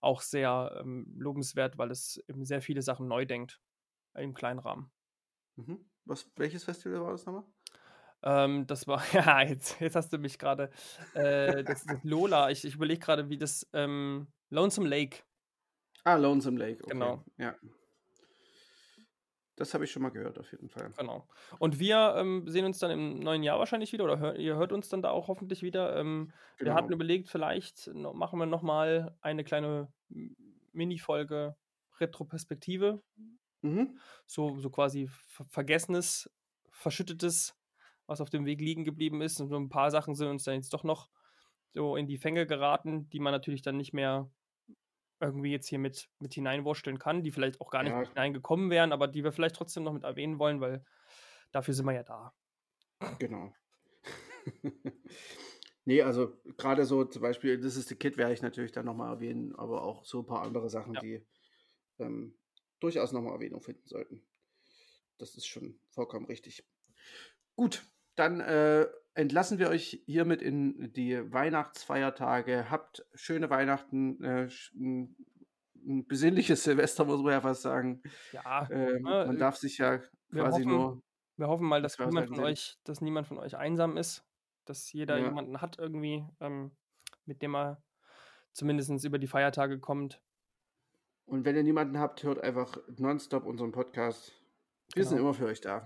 auch 0.00 0.22
sehr 0.22 0.80
ähm, 0.80 1.06
lobenswert, 1.18 1.76
weil 1.76 1.90
es 1.90 2.22
eben 2.26 2.44
sehr 2.46 2.62
viele 2.62 2.80
Sachen 2.80 3.06
neu 3.06 3.26
denkt 3.26 3.60
im 4.14 4.32
kleinen 4.32 4.60
Rahmen. 4.60 4.90
Mhm. 5.56 5.84
Was, 6.06 6.30
welches 6.36 6.64
Festival 6.64 7.02
war 7.02 7.12
das 7.12 7.26
nochmal? 7.26 7.44
Ähm, 8.22 8.66
das 8.66 8.86
war, 8.86 9.02
ja, 9.12 9.42
jetzt, 9.42 9.80
jetzt 9.80 9.96
hast 9.96 10.12
du 10.12 10.18
mich 10.18 10.38
gerade, 10.38 10.70
äh, 11.14 11.64
das, 11.64 11.84
das 11.84 11.98
Lola, 12.02 12.50
ich, 12.50 12.64
ich 12.64 12.74
überlege 12.74 13.00
gerade, 13.00 13.28
wie 13.28 13.38
das, 13.38 13.66
ähm, 13.72 14.26
Lonesome 14.50 14.88
Lake. 14.88 15.18
Ah, 16.04 16.16
Lonesome 16.16 16.58
Lake, 16.58 16.82
okay. 16.82 16.92
Genau. 16.92 17.24
Ja. 17.38 17.54
Das 19.56 19.74
habe 19.74 19.84
ich 19.84 19.90
schon 19.90 20.02
mal 20.02 20.08
gehört, 20.08 20.38
auf 20.38 20.50
jeden 20.52 20.70
Fall. 20.70 20.90
Genau. 20.96 21.28
Und 21.58 21.78
wir 21.78 22.14
ähm, 22.16 22.48
sehen 22.48 22.64
uns 22.64 22.78
dann 22.78 22.90
im 22.90 23.20
neuen 23.20 23.42
Jahr 23.42 23.58
wahrscheinlich 23.58 23.92
wieder 23.92 24.04
oder 24.04 24.18
hör, 24.18 24.36
ihr 24.36 24.56
hört 24.56 24.72
uns 24.72 24.88
dann 24.88 25.02
da 25.02 25.10
auch 25.10 25.28
hoffentlich 25.28 25.62
wieder. 25.62 25.96
Ähm, 25.96 26.32
genau. 26.56 26.70
Wir 26.70 26.74
hatten 26.74 26.88
genau. 26.88 26.96
überlegt, 26.96 27.28
vielleicht 27.28 27.88
noch, 27.88 28.14
machen 28.14 28.38
wir 28.38 28.46
nochmal 28.46 29.14
eine 29.20 29.44
kleine 29.44 29.92
Mini-Folge 30.72 31.56
Retroperspektive. 32.00 33.02
Mhm. 33.60 33.98
So, 34.26 34.58
so 34.58 34.70
quasi 34.70 35.10
Vergessenes, 35.26 36.30
Verschüttetes, 36.70 37.54
was 38.10 38.20
auf 38.20 38.28
dem 38.28 38.44
Weg 38.44 38.60
liegen 38.60 38.84
geblieben 38.84 39.22
ist. 39.22 39.40
Und 39.40 39.48
so 39.48 39.56
ein 39.56 39.68
paar 39.68 39.90
Sachen 39.90 40.14
sind 40.14 40.28
uns 40.28 40.44
dann 40.44 40.56
jetzt 40.56 40.74
doch 40.74 40.84
noch 40.84 41.08
so 41.72 41.96
in 41.96 42.06
die 42.06 42.18
Fänge 42.18 42.46
geraten, 42.46 43.08
die 43.10 43.20
man 43.20 43.32
natürlich 43.32 43.62
dann 43.62 43.76
nicht 43.76 43.94
mehr 43.94 44.28
irgendwie 45.20 45.52
jetzt 45.52 45.68
hier 45.68 45.78
mit, 45.78 46.08
mit 46.18 46.34
hineinwursteln 46.34 46.98
kann, 46.98 47.22
die 47.22 47.30
vielleicht 47.30 47.60
auch 47.60 47.70
gar 47.70 47.84
nicht 47.84 47.92
ja. 47.92 48.08
hineingekommen 48.08 48.68
wären, 48.68 48.92
aber 48.92 49.06
die 49.06 49.22
wir 49.22 49.32
vielleicht 49.32 49.54
trotzdem 49.54 49.84
noch 49.84 49.92
mit 49.92 50.02
erwähnen 50.02 50.38
wollen, 50.38 50.60
weil 50.60 50.84
dafür 51.52 51.72
sind 51.72 51.86
wir 51.86 51.92
ja 51.92 52.02
da. 52.02 52.34
Genau. 53.18 53.52
nee, 55.84 56.02
also 56.02 56.36
gerade 56.56 56.84
so 56.84 57.04
zum 57.04 57.22
Beispiel, 57.22 57.60
das 57.60 57.76
ist 57.76 57.88
the 57.88 57.94
Kid, 57.94 58.16
werde 58.16 58.32
ich 58.32 58.42
natürlich 58.42 58.72
dann 58.72 58.86
nochmal 58.86 59.14
erwähnen, 59.14 59.54
aber 59.54 59.84
auch 59.84 60.04
so 60.04 60.20
ein 60.20 60.26
paar 60.26 60.42
andere 60.42 60.68
Sachen, 60.68 60.94
ja. 60.94 61.00
die 61.00 61.26
ähm, 61.98 62.36
durchaus 62.80 63.12
nochmal 63.12 63.34
Erwähnung 63.34 63.62
finden 63.62 63.86
sollten. 63.86 64.26
Das 65.18 65.36
ist 65.36 65.46
schon 65.46 65.78
vollkommen 65.90 66.26
richtig. 66.26 66.66
Gut, 67.54 67.84
dann 68.16 68.40
äh, 68.40 68.86
entlassen 69.14 69.58
wir 69.58 69.68
euch 69.68 70.02
hiermit 70.06 70.42
in 70.42 70.92
die 70.92 71.32
Weihnachtsfeiertage. 71.32 72.70
Habt 72.70 73.06
schöne 73.14 73.50
Weihnachten, 73.50 74.22
äh, 74.22 74.48
ein, 74.74 75.16
ein, 75.76 76.06
besinnliches 76.06 76.64
Silvester, 76.64 77.04
muss 77.04 77.22
man 77.22 77.32
ja 77.32 77.40
fast 77.40 77.62
sagen. 77.62 78.02
Ja. 78.32 78.68
Ähm, 78.70 79.06
ja 79.06 79.26
man 79.26 79.38
darf 79.38 79.56
sich 79.56 79.78
ja 79.78 79.98
quasi 80.30 80.62
hoffen, 80.62 80.68
nur. 80.68 81.02
Wir 81.36 81.48
hoffen 81.48 81.66
mal, 81.66 81.82
dass 81.82 81.98
niemand 81.98 82.28
von 82.28 82.40
euch, 82.40 82.78
dass 82.84 83.00
niemand 83.00 83.26
von 83.26 83.38
euch 83.38 83.56
einsam 83.56 83.96
ist, 83.96 84.24
dass 84.66 84.92
jeder 84.92 85.18
ja. 85.18 85.26
jemanden 85.26 85.60
hat 85.60 85.78
irgendwie, 85.78 86.26
ähm, 86.40 86.72
mit 87.24 87.42
dem 87.42 87.54
er 87.54 87.82
zumindest 88.52 89.04
über 89.04 89.18
die 89.18 89.26
Feiertage 89.26 89.78
kommt. 89.78 90.20
Und 91.26 91.44
wenn 91.44 91.56
ihr 91.56 91.62
niemanden 91.62 91.98
habt, 91.98 92.24
hört 92.24 92.40
einfach 92.42 92.76
nonstop 92.96 93.46
unseren 93.46 93.70
Podcast. 93.70 94.32
Wir 94.94 95.04
genau. 95.04 95.08
sind 95.08 95.18
immer 95.18 95.34
für 95.34 95.46
euch 95.46 95.60
da. 95.60 95.84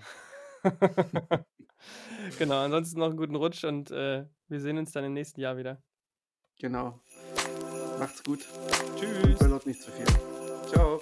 genau, 2.39 2.63
ansonsten 2.63 2.99
noch 2.99 3.07
einen 3.07 3.17
guten 3.17 3.37
Rutsch 3.37 3.65
und 3.65 3.91
äh, 3.91 4.25
wir 4.49 4.61
sehen 4.61 4.79
uns 4.79 4.93
dann 4.93 5.05
im 5.05 5.13
nächsten 5.13 5.41
Jahr 5.41 5.57
wieder. 5.57 5.83
Genau. 6.59 7.01
Macht's 7.99 8.23
gut. 8.23 8.47
Tschüss. 8.97 9.39
Böllert 9.39 9.67
nicht 9.67 9.83
zu 9.83 9.91
viel. 9.91 10.07
Ciao. 10.73 11.01